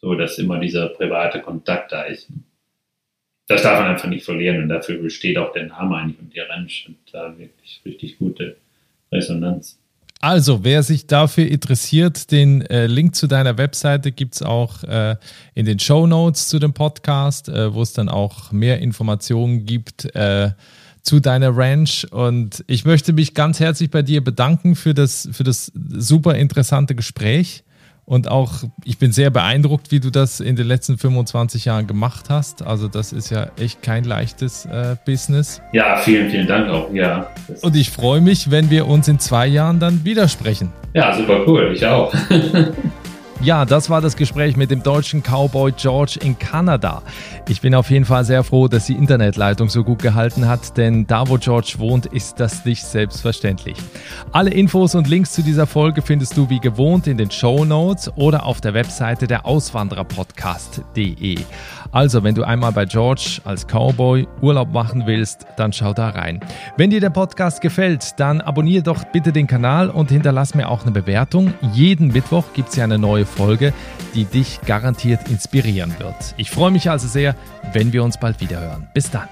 so 0.00 0.14
dass 0.14 0.38
immer 0.38 0.58
dieser 0.58 0.88
private 0.88 1.40
Kontakt 1.40 1.92
da 1.92 2.02
ist 2.02 2.28
das 3.48 3.62
darf 3.62 3.80
man 3.80 3.90
einfach 3.90 4.08
nicht 4.08 4.24
verlieren 4.24 4.62
und 4.62 4.68
dafür 4.68 4.98
besteht 4.98 5.38
auch 5.38 5.52
der 5.52 5.66
Name 5.66 5.96
eigentlich 5.96 6.20
und 6.20 6.34
die 6.34 6.40
Ranch 6.40 6.84
und 6.86 6.98
da 7.12 7.36
wirklich 7.36 7.80
richtig 7.84 8.18
gute 8.18 8.56
Resonanz. 9.10 9.78
Also, 10.20 10.64
wer 10.64 10.82
sich 10.82 11.06
dafür 11.06 11.46
interessiert, 11.46 12.30
den 12.32 12.60
äh, 12.62 12.86
Link 12.86 13.14
zu 13.14 13.26
deiner 13.26 13.56
Webseite 13.56 14.10
gibt 14.12 14.34
es 14.34 14.42
auch 14.42 14.82
äh, 14.82 15.16
in 15.54 15.64
den 15.64 15.78
Show 15.78 16.06
Notes 16.06 16.48
zu 16.48 16.58
dem 16.58 16.74
Podcast, 16.74 17.48
äh, 17.48 17.72
wo 17.72 17.82
es 17.82 17.92
dann 17.92 18.08
auch 18.08 18.50
mehr 18.50 18.80
Informationen 18.80 19.64
gibt 19.64 20.14
äh, 20.14 20.50
zu 21.02 21.20
deiner 21.20 21.56
Ranch. 21.56 22.06
Und 22.10 22.64
ich 22.66 22.84
möchte 22.84 23.12
mich 23.12 23.34
ganz 23.34 23.60
herzlich 23.60 23.90
bei 23.90 24.02
dir 24.02 24.22
bedanken 24.22 24.74
für 24.74 24.94
das, 24.94 25.28
für 25.32 25.44
das 25.44 25.72
super 25.74 26.34
interessante 26.34 26.94
Gespräch. 26.94 27.64
Und 28.08 28.26
auch, 28.26 28.62
ich 28.84 28.96
bin 28.96 29.12
sehr 29.12 29.28
beeindruckt, 29.28 29.90
wie 29.90 30.00
du 30.00 30.08
das 30.10 30.40
in 30.40 30.56
den 30.56 30.66
letzten 30.66 30.96
25 30.96 31.66
Jahren 31.66 31.86
gemacht 31.86 32.30
hast. 32.30 32.62
Also 32.62 32.88
das 32.88 33.12
ist 33.12 33.28
ja 33.28 33.50
echt 33.60 33.82
kein 33.82 34.04
leichtes 34.04 34.64
äh, 34.64 34.96
Business. 35.04 35.60
Ja, 35.74 35.98
vielen, 35.98 36.30
vielen 36.30 36.46
Dank 36.46 36.70
auch. 36.70 36.90
Ja. 36.94 37.28
Und 37.60 37.76
ich 37.76 37.90
freue 37.90 38.22
mich, 38.22 38.50
wenn 38.50 38.70
wir 38.70 38.86
uns 38.86 39.08
in 39.08 39.18
zwei 39.18 39.46
Jahren 39.46 39.78
dann 39.78 40.06
widersprechen. 40.06 40.72
Ja, 40.94 41.14
super 41.14 41.46
cool. 41.46 41.72
Ich 41.74 41.84
auch. 41.84 42.14
Ja, 43.40 43.64
das 43.64 43.88
war 43.88 44.00
das 44.00 44.16
Gespräch 44.16 44.56
mit 44.56 44.72
dem 44.72 44.82
deutschen 44.82 45.22
Cowboy 45.22 45.70
George 45.70 46.18
in 46.20 46.36
Kanada. 46.36 47.02
Ich 47.48 47.60
bin 47.60 47.72
auf 47.72 47.88
jeden 47.88 48.04
Fall 48.04 48.24
sehr 48.24 48.42
froh, 48.42 48.66
dass 48.66 48.86
die 48.86 48.94
Internetleitung 48.94 49.68
so 49.68 49.84
gut 49.84 50.00
gehalten 50.02 50.48
hat, 50.48 50.76
denn 50.76 51.06
da, 51.06 51.28
wo 51.28 51.38
George 51.38 51.74
wohnt, 51.78 52.06
ist 52.06 52.40
das 52.40 52.64
nicht 52.64 52.84
selbstverständlich. 52.84 53.76
Alle 54.32 54.50
Infos 54.50 54.96
und 54.96 55.06
Links 55.06 55.32
zu 55.32 55.42
dieser 55.42 55.68
Folge 55.68 56.02
findest 56.02 56.36
du 56.36 56.50
wie 56.50 56.58
gewohnt 56.58 57.06
in 57.06 57.16
den 57.16 57.30
Show 57.30 57.64
Notes 57.64 58.10
oder 58.16 58.44
auf 58.44 58.60
der 58.60 58.74
Webseite 58.74 59.28
der 59.28 59.46
Auswandererpodcast.de. 59.46 61.38
Also, 61.92 62.22
wenn 62.22 62.34
du 62.34 62.44
einmal 62.44 62.72
bei 62.72 62.84
George 62.84 63.40
als 63.44 63.66
Cowboy 63.66 64.26
Urlaub 64.40 64.72
machen 64.72 65.04
willst, 65.06 65.46
dann 65.56 65.72
schau 65.72 65.92
da 65.92 66.10
rein. 66.10 66.40
Wenn 66.76 66.90
dir 66.90 67.00
der 67.00 67.10
Podcast 67.10 67.60
gefällt, 67.60 68.20
dann 68.20 68.40
abonniere 68.40 68.82
doch 68.82 69.04
bitte 69.04 69.32
den 69.32 69.46
Kanal 69.46 69.88
und 69.88 70.10
hinterlass 70.10 70.54
mir 70.54 70.68
auch 70.68 70.82
eine 70.82 70.92
Bewertung. 70.92 71.54
Jeden 71.72 72.08
Mittwoch 72.08 72.44
gibt 72.54 72.70
es 72.70 72.76
ja 72.76 72.84
eine 72.84 72.98
neue 72.98 73.24
Folge, 73.24 73.72
die 74.14 74.24
dich 74.24 74.60
garantiert 74.66 75.28
inspirieren 75.28 75.94
wird. 75.98 76.34
Ich 76.36 76.50
freue 76.50 76.70
mich 76.70 76.90
also 76.90 77.08
sehr, 77.08 77.34
wenn 77.72 77.92
wir 77.92 78.04
uns 78.04 78.18
bald 78.18 78.40
wieder 78.40 78.60
hören. 78.60 78.88
Bis 78.92 79.10
dann. 79.10 79.28